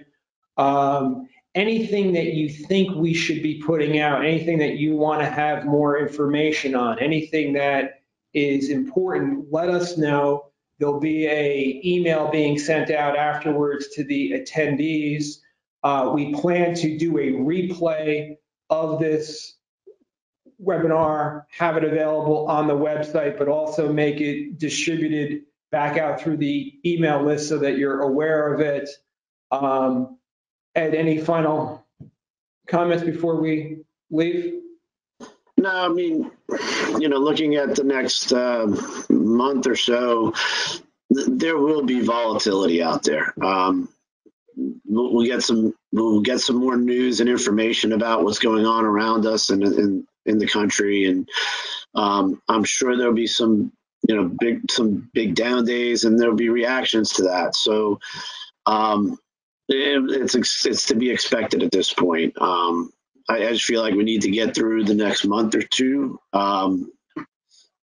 Um, 0.57 1.29
anything 1.55 2.13
that 2.13 2.35
you 2.35 2.49
think 2.49 2.95
we 2.95 3.15
should 3.15 3.43
be 3.43 3.61
putting 3.61 3.99
out, 3.99 4.25
anything 4.25 4.59
that 4.59 4.77
you 4.77 4.97
want 4.97 5.21
to 5.21 5.27
have 5.27 5.65
more 5.65 5.99
information 5.99 6.75
on, 6.75 6.99
anything 7.01 7.55
that 7.55 7.98
is 8.35 8.71
important, 8.71 9.47
let 9.51 9.69
us 9.69 9.97
know. 9.97 10.47
There'll 10.79 11.01
be 11.01 11.27
a 11.27 11.81
email 11.85 12.31
being 12.31 12.59
sent 12.59 12.91
out 12.91 13.17
afterwards 13.17 13.89
to 13.95 14.05
the 14.05 14.33
attendees. 14.33 15.39
Uh, 15.83 16.11
we 16.15 16.33
plan 16.35 16.75
to 16.75 16.99
do 16.99 17.19
a 17.19 17.33
replay 17.33 18.37
of 18.71 19.01
this 19.01 19.57
webinar, 20.63 21.45
have 21.51 21.77
it 21.77 21.85
available 21.85 22.47
on 22.49 22.67
the 22.67 22.75
website, 22.75 23.39
but 23.39 23.49
also 23.49 23.93
make 23.93 24.21
it 24.21 24.59
distributed 24.59 25.43
back 25.71 25.99
out 25.99 26.21
through 26.21 26.37
the 26.37 26.75
email 26.85 27.23
list 27.23 27.49
so 27.49 27.59
that 27.59 27.79
you're 27.79 28.03
aware 28.03 28.53
of 28.53 28.61
it. 28.61 28.89
Um, 29.51 30.19
Ed, 30.75 30.95
any 30.95 31.19
final 31.19 31.85
comments 32.67 33.05
before 33.05 33.41
we 33.41 33.79
leave? 34.11 34.58
No, 35.59 35.71
I 35.71 35.89
mean, 35.89 36.31
you 37.01 37.09
know, 37.09 37.19
looking 37.19 37.57
at 37.57 37.75
the 37.75 37.83
next 37.83 38.33
uh, 38.33 38.67
month 39.11 39.67
or 39.67 39.75
so, 39.75 40.33
th- 41.13 41.27
there 41.31 41.59
will 41.59 41.83
be 41.83 42.01
volatility 42.01 42.81
out 42.81 43.03
there. 43.03 43.35
Um, 43.45 43.89
we'll, 44.87 45.13
we'll 45.13 45.27
get 45.27 45.43
some 45.43 45.75
we'll 45.93 46.21
get 46.21 46.41
some 46.41 46.57
more 46.57 46.77
news 46.77 47.19
and 47.19 47.29
information 47.29 47.93
about 47.93 48.23
what's 48.23 48.39
going 48.39 48.67
on 48.67 48.85
around 48.85 49.27
us 49.27 49.51
and 49.51 49.65
in 49.65 50.07
in 50.27 50.39
the 50.39 50.47
country, 50.47 51.07
and 51.07 51.29
um, 51.97 52.41
I'm 52.49 52.63
sure 52.63 52.97
there'll 52.97 53.13
be 53.13 53.27
some 53.27 53.73
you 54.09 54.15
know 54.15 54.31
big 54.41 54.71
some 54.71 55.11
big 55.13 55.35
down 55.35 55.65
days, 55.65 56.05
and 56.05 56.21
there'll 56.21 56.37
be 56.37 56.51
reactions 56.51 57.15
to 57.15 57.25
that. 57.25 57.57
So 57.57 57.99
um, 58.67 59.19
it, 59.69 60.31
it's 60.31 60.67
it's 60.67 60.87
to 60.87 60.95
be 60.95 61.11
expected 61.11 61.65
at 61.65 61.73
this 61.73 61.93
point. 61.93 62.41
Um, 62.41 62.93
I, 63.29 63.47
I, 63.47 63.53
just 63.53 63.65
feel 63.65 63.83
like 63.83 63.95
we 63.95 64.05
need 64.05 64.23
to 64.23 64.31
get 64.31 64.55
through 64.55 64.85
the 64.85 64.95
next 64.95 65.25
month 65.25 65.55
or 65.55 65.63
two. 65.63 66.19
Um, 66.33 66.91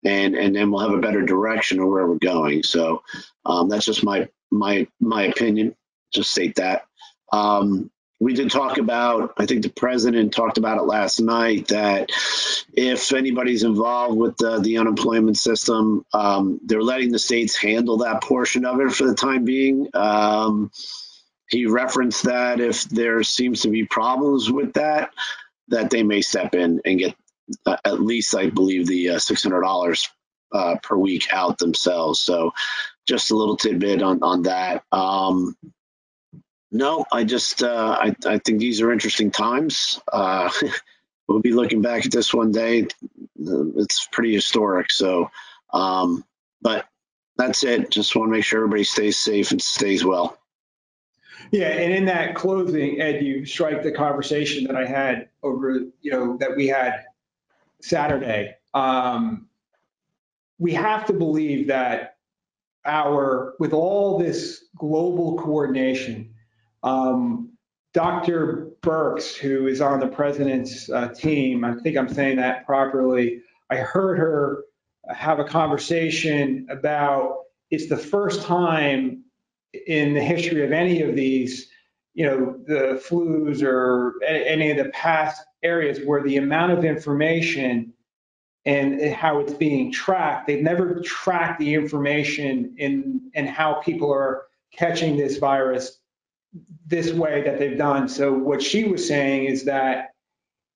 and 0.06 0.36
and 0.36 0.56
then 0.56 0.72
we'll 0.72 0.88
have 0.88 0.98
a 0.98 1.02
better 1.02 1.22
direction 1.22 1.80
of 1.80 1.88
where 1.88 2.08
we're 2.08 2.16
going. 2.16 2.64
So 2.64 3.04
um, 3.46 3.70
that's 3.70 3.86
just 3.86 4.04
my 4.04 4.30
my 4.52 4.88
my 5.00 5.24
opinion. 5.24 5.76
Just 6.14 6.32
state 6.32 6.56
that. 6.56 6.84
Um, 7.32 7.92
we 8.20 8.34
did 8.34 8.52
talk 8.52 8.78
about. 8.78 9.34
I 9.38 9.46
think 9.46 9.64
the 9.64 9.70
president 9.70 10.34
talked 10.34 10.58
about 10.58 10.78
it 10.78 10.84
last 10.84 11.20
night 11.20 11.70
that 11.70 12.10
if 12.74 13.14
anybody's 13.14 13.64
involved 13.64 14.18
with 14.18 14.38
the, 14.38 14.60
the 14.60 14.78
unemployment 14.78 15.38
system, 15.38 16.06
um, 16.14 16.60
they're 16.66 16.82
letting 16.82 17.12
the 17.12 17.20
states 17.20 17.56
handle 17.56 18.00
that 18.00 18.22
portion 18.22 18.66
of 18.66 18.82
it 18.82 18.92
for 18.92 19.08
the 19.08 19.16
time 19.16 19.46
being. 19.46 19.88
Um, 19.94 20.72
he 21.50 21.66
referenced 21.66 22.24
that 22.24 22.60
if 22.60 22.84
there 22.86 23.24
seems 23.24 23.62
to 23.62 23.70
be 23.70 23.86
problems 23.86 24.52
with 24.52 24.74
that, 24.74 25.12
that 25.70 25.90
they 25.90 26.04
may 26.04 26.22
step 26.22 26.56
in 26.56 26.82
and 26.86 27.00
get 27.00 27.16
uh, 27.66 27.78
at 27.84 28.02
least 28.02 28.36
I 28.36 28.50
believe 28.50 28.88
the 28.88 29.10
uh, 29.10 29.16
$600 29.16 30.10
uh, 30.52 30.76
per 30.82 30.98
week 30.98 31.28
out 31.32 31.58
themselves. 31.58 32.20
So 32.20 32.54
just 33.08 33.32
a 33.32 33.36
little 33.36 33.58
tidbit 33.58 34.02
on, 34.02 34.22
on 34.22 34.44
that. 34.44 34.84
Um, 34.92 35.56
no, 36.72 37.06
I 37.12 37.24
just, 37.24 37.64
uh, 37.64 37.98
I, 38.00 38.16
I 38.26 38.38
think 38.40 38.60
these 38.60 38.82
are 38.82 38.92
interesting 38.92 39.32
times. 39.32 40.00
Uh, 40.12 40.50
we'll 41.28 41.42
be 41.42 41.54
looking 41.54 41.82
back 41.82 42.06
at 42.06 42.12
this 42.12 42.34
one 42.34 42.52
day. 42.52 42.88
It's 43.38 44.08
pretty 44.12 44.34
historic. 44.34 44.92
So, 44.92 45.32
um, 45.74 46.24
but 46.62 46.86
that's 47.38 47.64
it. 47.64 47.90
Just 47.90 48.16
want 48.16 48.28
to 48.28 48.32
make 48.32 48.46
sure 48.46 48.60
everybody 48.60 48.84
stays 48.84 49.18
safe 49.18 49.52
and 49.52 49.62
stays 49.62 50.06
well. 50.06 50.39
Yeah, 51.52 51.68
and 51.68 51.94
in 51.94 52.06
that 52.06 52.36
closing, 52.36 53.02
Ed, 53.02 53.24
you 53.24 53.46
strike 53.46 53.84
the 53.84 53.92
conversation 53.92 54.66
that 54.66 54.76
I 54.76 54.86
had 54.86 55.30
over, 55.44 55.80
you 56.02 56.12
know, 56.12 56.38
that 56.38 56.56
we 56.56 56.68
had 56.68 57.06
Saturday. 57.82 58.56
Um, 58.74 59.48
we 60.60 60.74
have 60.74 61.06
to 61.08 61.14
believe 61.14 61.68
that 61.68 62.18
our, 62.86 63.56
with 63.60 63.74
all 63.74 64.20
this 64.20 64.66
global 64.78 65.38
coordination, 65.38 66.34
um, 66.84 67.52
Dr. 67.94 68.72
Birx, 68.82 69.36
who 69.36 69.68
is 69.68 69.82
on 69.82 70.00
the 70.00 70.08
president's 70.08 70.90
uh, 70.90 71.08
team, 71.10 71.66
I 71.66 71.76
think 71.76 71.98
I'm 71.98 72.10
saying 72.10 72.38
that 72.38 72.66
properly. 72.66 73.42
I 73.70 73.78
heard 73.78 74.20
her 74.20 74.64
have 75.10 75.40
a 75.40 75.44
conversation 75.44 76.68
about 76.70 77.46
it's 77.72 77.88
the 77.88 77.98
first 77.98 78.44
time 78.44 79.24
in 79.74 80.14
the 80.14 80.22
history 80.22 80.64
of 80.64 80.72
any 80.72 81.02
of 81.02 81.16
these, 81.16 81.70
you 82.14 82.26
know, 82.26 82.58
the 82.66 83.02
flus 83.08 83.62
or 83.64 84.14
any 84.26 84.72
of 84.72 84.78
the 84.78 84.90
past 84.92 85.42
areas 85.64 86.00
where 86.06 86.24
the 86.24 86.38
amount 86.38 86.72
of 86.72 86.84
information 86.84 87.94
and 88.66 89.02
how 89.14 89.40
it's 89.40 89.54
being 89.54 89.92
tracked, 89.92 90.48
they've 90.48 90.64
never 90.64 91.02
tracked 91.02 91.60
the 91.60 91.74
information 91.74 92.76
in 92.78 93.32
and 93.34 93.48
how 93.48 93.76
people 93.82 94.12
are 94.12 94.44
catching 94.74 95.18
this 95.18 95.38
virus 95.38 96.00
this 96.86 97.12
way 97.12 97.44
that 97.44 97.60
they've 97.60 97.78
done. 97.78 98.10
So 98.10 98.34
what 98.34 98.62
she 98.62 98.84
was 98.84 99.08
saying 99.08 99.46
is 99.46 99.66
that 99.66 100.10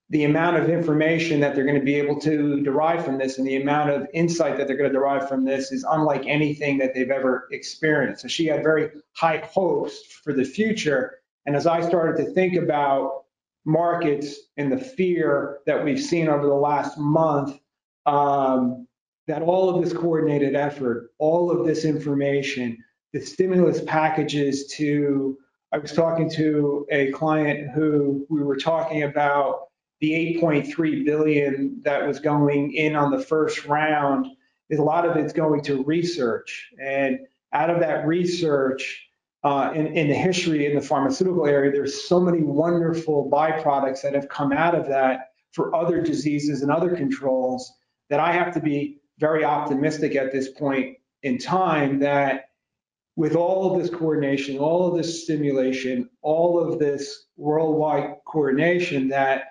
the 0.10 0.26
amount 0.26 0.58
of 0.58 0.70
information 0.70 1.40
that 1.40 1.56
they're 1.56 1.66
going 1.66 1.80
to 1.80 1.86
be 1.86 1.96
able 1.96 2.20
to 2.20 2.62
derive 2.62 3.04
from 3.04 3.18
this 3.18 3.38
and 3.38 3.48
the 3.48 3.56
amount 3.56 3.90
of 3.90 4.08
insight 4.14 4.58
that 4.58 4.68
they're 4.68 4.78
going 4.78 4.90
to 4.90 4.94
derive 4.94 5.28
from 5.28 5.46
this 5.46 5.72
is 5.72 5.86
unlike 5.90 6.26
anything 6.28 6.78
that 6.78 6.94
they've 6.94 7.10
ever 7.10 7.48
experienced. 7.52 8.22
So 8.22 8.28
she 8.28 8.46
had 8.46 8.62
very 8.62 8.90
high 9.14 9.38
hopes 9.38 10.04
for 10.24 10.34
the 10.34 10.44
future. 10.44 11.20
And 11.46 11.56
as 11.56 11.66
I 11.66 11.82
started 11.82 12.24
to 12.24 12.32
think 12.34 12.56
about 12.56 13.24
markets 13.66 14.36
and 14.58 14.72
the 14.72 14.78
fear 14.78 15.60
that 15.66 15.84
we've 15.84 16.02
seen 16.02 16.28
over 16.28 16.46
the 16.46 16.54
last 16.54 16.98
month, 16.98 17.58
um, 18.06 18.88
that 19.28 19.42
all 19.42 19.70
of 19.70 19.84
this 19.84 19.94
coordinated 19.94 20.54
effort, 20.54 21.12
all 21.18 21.50
of 21.50 21.66
this 21.66 21.86
information, 21.86 22.78
the 23.14 23.22
stimulus 23.22 23.82
packages 23.82 24.68
to, 24.74 25.38
I 25.72 25.78
was 25.78 25.94
talking 25.94 26.30
to 26.32 26.86
a 26.92 27.10
client 27.12 27.72
who 27.72 28.26
we 28.30 28.44
were 28.44 28.58
talking 28.58 29.04
about 29.04 29.70
the 30.04 30.38
8.3 30.38 31.06
billion 31.06 31.80
that 31.86 32.06
was 32.06 32.20
going 32.20 32.74
in 32.74 32.94
on 32.94 33.10
the 33.10 33.24
first 33.24 33.66
round 33.66 34.28
is 34.70 34.78
a 34.78 34.84
lot 34.84 35.08
of 35.08 35.16
it's 35.16 35.32
going 35.32 35.64
to 35.64 35.82
research. 35.86 36.72
And 36.78 37.20
out 37.54 37.70
of 37.70 37.80
that 37.80 38.06
research, 38.06 39.08
uh, 39.46 39.72
in, 39.74 39.88
in 39.96 40.10
the 40.10 40.14
history 40.14 40.66
in 40.66 40.76
the 40.76 40.82
pharmaceutical 40.82 41.48
area, 41.48 41.72
there's 41.72 42.04
so 42.04 42.20
many 42.20 42.44
wonderful 42.44 43.32
byproducts 43.32 44.02
that 44.02 44.14
have 44.14 44.28
come 44.28 44.52
out 44.52 44.76
of 44.76 44.90
that 44.90 45.30
for 45.54 45.74
other 45.74 46.02
diseases 46.02 46.64
and 46.64 46.70
other 46.70 46.98
controls 46.98 47.72
that 48.10 48.20
I 48.20 48.34
have 48.34 48.54
to 48.56 48.60
be 48.60 48.98
very 49.20 49.46
optimistic 49.46 50.18
at 50.18 50.34
this 50.34 50.50
point 50.52 50.98
in 51.22 51.38
time 51.38 52.00
that 52.00 52.50
with 53.16 53.38
all 53.38 53.72
of 53.72 53.82
this 53.82 53.90
coordination, 53.90 54.58
all 54.58 54.86
of 54.86 54.98
this 54.98 55.24
stimulation, 55.24 56.10
all 56.22 56.60
of 56.60 56.78
this 56.78 57.28
worldwide 57.38 58.16
coordination, 58.26 59.08
that 59.08 59.44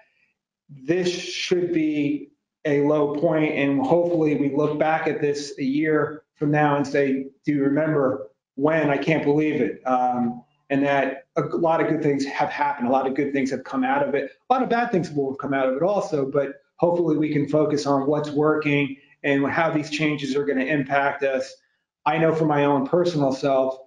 this 0.84 1.10
should 1.10 1.72
be 1.72 2.30
a 2.64 2.82
low 2.82 3.14
point, 3.16 3.54
and 3.54 3.84
hopefully 3.84 4.36
we 4.36 4.54
look 4.54 4.78
back 4.78 5.06
at 5.06 5.20
this 5.20 5.54
a 5.58 5.64
year 5.64 6.22
from 6.34 6.50
now 6.50 6.76
and 6.76 6.86
say, 6.86 7.26
do 7.44 7.52
you 7.52 7.62
remember 7.62 8.28
when? 8.54 8.90
I 8.90 8.96
can't 8.96 9.24
believe 9.24 9.60
it. 9.60 9.80
Um, 9.86 10.44
and 10.70 10.82
that 10.84 11.26
a 11.36 11.42
lot 11.42 11.82
of 11.82 11.88
good 11.88 12.02
things 12.02 12.24
have 12.24 12.48
happened. 12.48 12.88
A 12.88 12.90
lot 12.90 13.06
of 13.06 13.14
good 13.14 13.32
things 13.32 13.50
have 13.50 13.64
come 13.64 13.84
out 13.84 14.06
of 14.06 14.14
it. 14.14 14.30
A 14.48 14.52
lot 14.52 14.62
of 14.62 14.70
bad 14.70 14.90
things 14.90 15.10
will 15.10 15.32
have 15.32 15.38
come 15.38 15.52
out 15.52 15.68
of 15.68 15.76
it 15.76 15.82
also, 15.82 16.30
but 16.30 16.62
hopefully 16.76 17.16
we 17.16 17.32
can 17.32 17.46
focus 17.48 17.84
on 17.86 18.06
what's 18.06 18.30
working 18.30 18.96
and 19.22 19.46
how 19.46 19.70
these 19.70 19.90
changes 19.90 20.34
are 20.34 20.46
going 20.46 20.58
to 20.58 20.66
impact 20.66 21.22
us. 21.24 21.54
I 22.06 22.18
know 22.18 22.34
for 22.34 22.46
my 22.46 22.64
own 22.64 22.86
personal 22.86 23.32
self, 23.32 23.78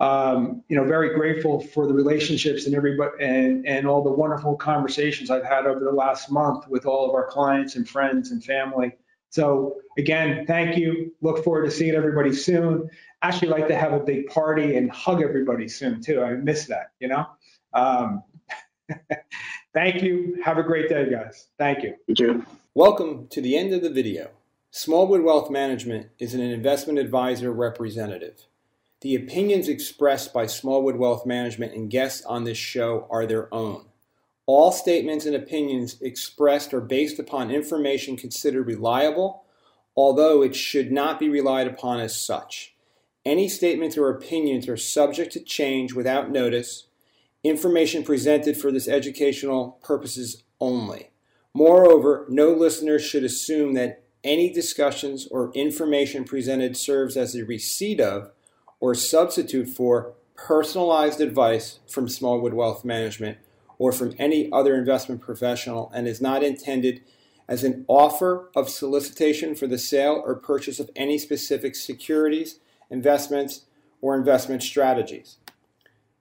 um, 0.00 0.62
you 0.68 0.76
know, 0.76 0.84
very 0.84 1.14
grateful 1.14 1.60
for 1.60 1.86
the 1.86 1.92
relationships 1.92 2.66
and 2.66 2.74
everybody 2.74 3.12
and, 3.20 3.66
and 3.66 3.86
all 3.86 4.02
the 4.02 4.10
wonderful 4.10 4.56
conversations 4.56 5.30
I've 5.30 5.44
had 5.44 5.66
over 5.66 5.80
the 5.80 5.92
last 5.92 6.30
month 6.30 6.66
with 6.68 6.86
all 6.86 7.06
of 7.06 7.14
our 7.14 7.26
clients 7.26 7.76
and 7.76 7.86
friends 7.86 8.30
and 8.30 8.42
family. 8.42 8.92
So 9.28 9.76
again, 9.98 10.46
thank 10.46 10.78
you. 10.78 11.12
Look 11.20 11.44
forward 11.44 11.66
to 11.66 11.70
seeing 11.70 11.94
everybody 11.94 12.32
soon. 12.32 12.88
Actually, 13.22 13.48
like 13.48 13.68
to 13.68 13.76
have 13.76 13.92
a 13.92 14.00
big 14.00 14.28
party 14.28 14.76
and 14.76 14.90
hug 14.90 15.22
everybody 15.22 15.68
soon 15.68 16.00
too. 16.00 16.22
I 16.22 16.32
miss 16.32 16.64
that, 16.66 16.92
you 16.98 17.08
know. 17.08 17.26
Um, 17.74 18.22
thank 19.74 20.02
you. 20.02 20.40
Have 20.42 20.56
a 20.56 20.62
great 20.62 20.88
day, 20.88 21.10
guys. 21.10 21.48
Thank 21.58 21.82
you. 21.82 21.94
You 22.06 22.14
too. 22.14 22.46
Welcome 22.72 23.28
to 23.28 23.42
the 23.42 23.56
end 23.56 23.74
of 23.74 23.82
the 23.82 23.90
video. 23.90 24.30
Smallwood 24.70 25.20
Wealth 25.20 25.50
Management 25.50 26.08
is 26.18 26.32
an 26.32 26.40
investment 26.40 26.98
advisor 26.98 27.52
representative. 27.52 28.46
The 29.00 29.14
opinions 29.14 29.66
expressed 29.66 30.34
by 30.34 30.44
Smallwood 30.44 30.96
Wealth 30.96 31.24
Management 31.24 31.72
and 31.72 31.88
guests 31.88 32.22
on 32.26 32.44
this 32.44 32.58
show 32.58 33.06
are 33.08 33.24
their 33.24 33.52
own. 33.52 33.86
All 34.44 34.72
statements 34.72 35.24
and 35.24 35.34
opinions 35.34 35.96
expressed 36.02 36.74
are 36.74 36.82
based 36.82 37.18
upon 37.18 37.50
information 37.50 38.18
considered 38.18 38.66
reliable, 38.66 39.44
although 39.96 40.42
it 40.42 40.54
should 40.54 40.92
not 40.92 41.18
be 41.18 41.30
relied 41.30 41.66
upon 41.66 42.00
as 42.00 42.14
such. 42.14 42.74
Any 43.24 43.48
statements 43.48 43.96
or 43.96 44.10
opinions 44.10 44.68
are 44.68 44.76
subject 44.76 45.32
to 45.32 45.40
change 45.40 45.94
without 45.94 46.30
notice. 46.30 46.88
Information 47.42 48.02
presented 48.02 48.58
for 48.58 48.70
this 48.70 48.86
educational 48.88 49.78
purposes 49.82 50.42
only. 50.60 51.08
Moreover, 51.54 52.26
no 52.28 52.50
listener 52.50 52.98
should 52.98 53.24
assume 53.24 53.72
that 53.74 54.02
any 54.22 54.52
discussions 54.52 55.26
or 55.30 55.52
information 55.54 56.24
presented 56.24 56.76
serves 56.76 57.16
as 57.16 57.34
a 57.34 57.46
receipt 57.46 57.98
of 57.98 58.32
or 58.80 58.94
substitute 58.94 59.68
for 59.68 60.14
personalized 60.34 61.20
advice 61.20 61.80
from 61.86 62.08
Smallwood 62.08 62.54
Wealth 62.54 62.84
Management 62.84 63.38
or 63.78 63.92
from 63.92 64.14
any 64.18 64.50
other 64.50 64.74
investment 64.74 65.20
professional 65.20 65.90
and 65.94 66.08
is 66.08 66.20
not 66.20 66.42
intended 66.42 67.02
as 67.46 67.64
an 67.64 67.84
offer 67.88 68.50
of 68.54 68.68
solicitation 68.68 69.54
for 69.54 69.66
the 69.66 69.78
sale 69.78 70.22
or 70.24 70.34
purchase 70.34 70.80
of 70.80 70.90
any 70.94 71.18
specific 71.18 71.74
securities, 71.74 72.60
investments, 72.90 73.66
or 74.00 74.16
investment 74.16 74.62
strategies. 74.62 75.38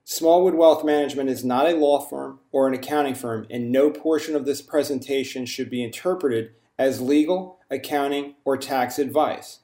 Smallwood 0.03 0.55
Wealth 0.55 0.83
Management 0.83 1.29
is 1.29 1.45
not 1.45 1.69
a 1.69 1.75
law 1.75 1.99
firm 1.99 2.39
or 2.51 2.67
an 2.67 2.73
accounting 2.73 3.13
firm, 3.13 3.45
and 3.49 3.71
no 3.71 3.91
portion 3.91 4.35
of 4.35 4.45
this 4.45 4.61
presentation 4.61 5.45
should 5.45 5.69
be 5.69 5.83
interpreted 5.83 6.51
as 6.79 6.99
legal, 6.99 7.59
accounting, 7.69 8.33
or 8.43 8.57
tax 8.57 8.97
advice. 8.97 9.59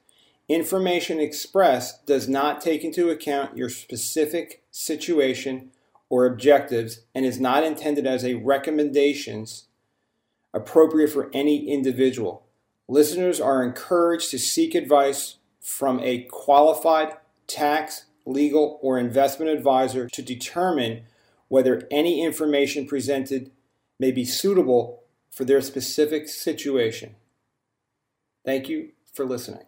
Information 0.48 1.20
expressed 1.20 2.06
does 2.06 2.30
not 2.30 2.62
take 2.62 2.84
into 2.84 3.10
account 3.10 3.58
your 3.58 3.70
specific 3.70 4.64
situation 4.70 5.72
or 6.10 6.26
objectives 6.26 7.00
and 7.16 7.26
is 7.26 7.39
not 7.39 7.64
intended 7.64 8.06
as 8.06 8.24
a 8.24 8.36
recommendations 8.36 9.66
appropriate 10.54 11.10
for 11.10 11.30
any 11.34 11.68
individual. 11.70 12.46
Listeners 12.88 13.41
are 13.41 13.64
encouraged 13.64 14.30
to 14.30 14.38
seek 14.38 14.76
advice 14.76 15.38
from 15.60 16.00
a 16.02 16.22
qualified 16.30 17.18
tax, 17.48 18.06
legal, 18.26 18.80
or 18.84 19.00
investment 19.00 19.50
advisor 19.50 20.08
to 20.08 20.22
determine 20.22 21.02
whether 21.48 21.88
any 21.89 22.24
information 22.24 22.86
presented 22.86 23.52
may 24.00 24.12
be 24.12 24.26
suitable 24.26 25.04
for 25.32 25.43
their 25.43 25.62
specific 25.62 26.30
situation. 26.30 27.16
Thank 28.46 28.70
you 28.70 28.91
for 29.12 29.26
listening. 29.26 29.66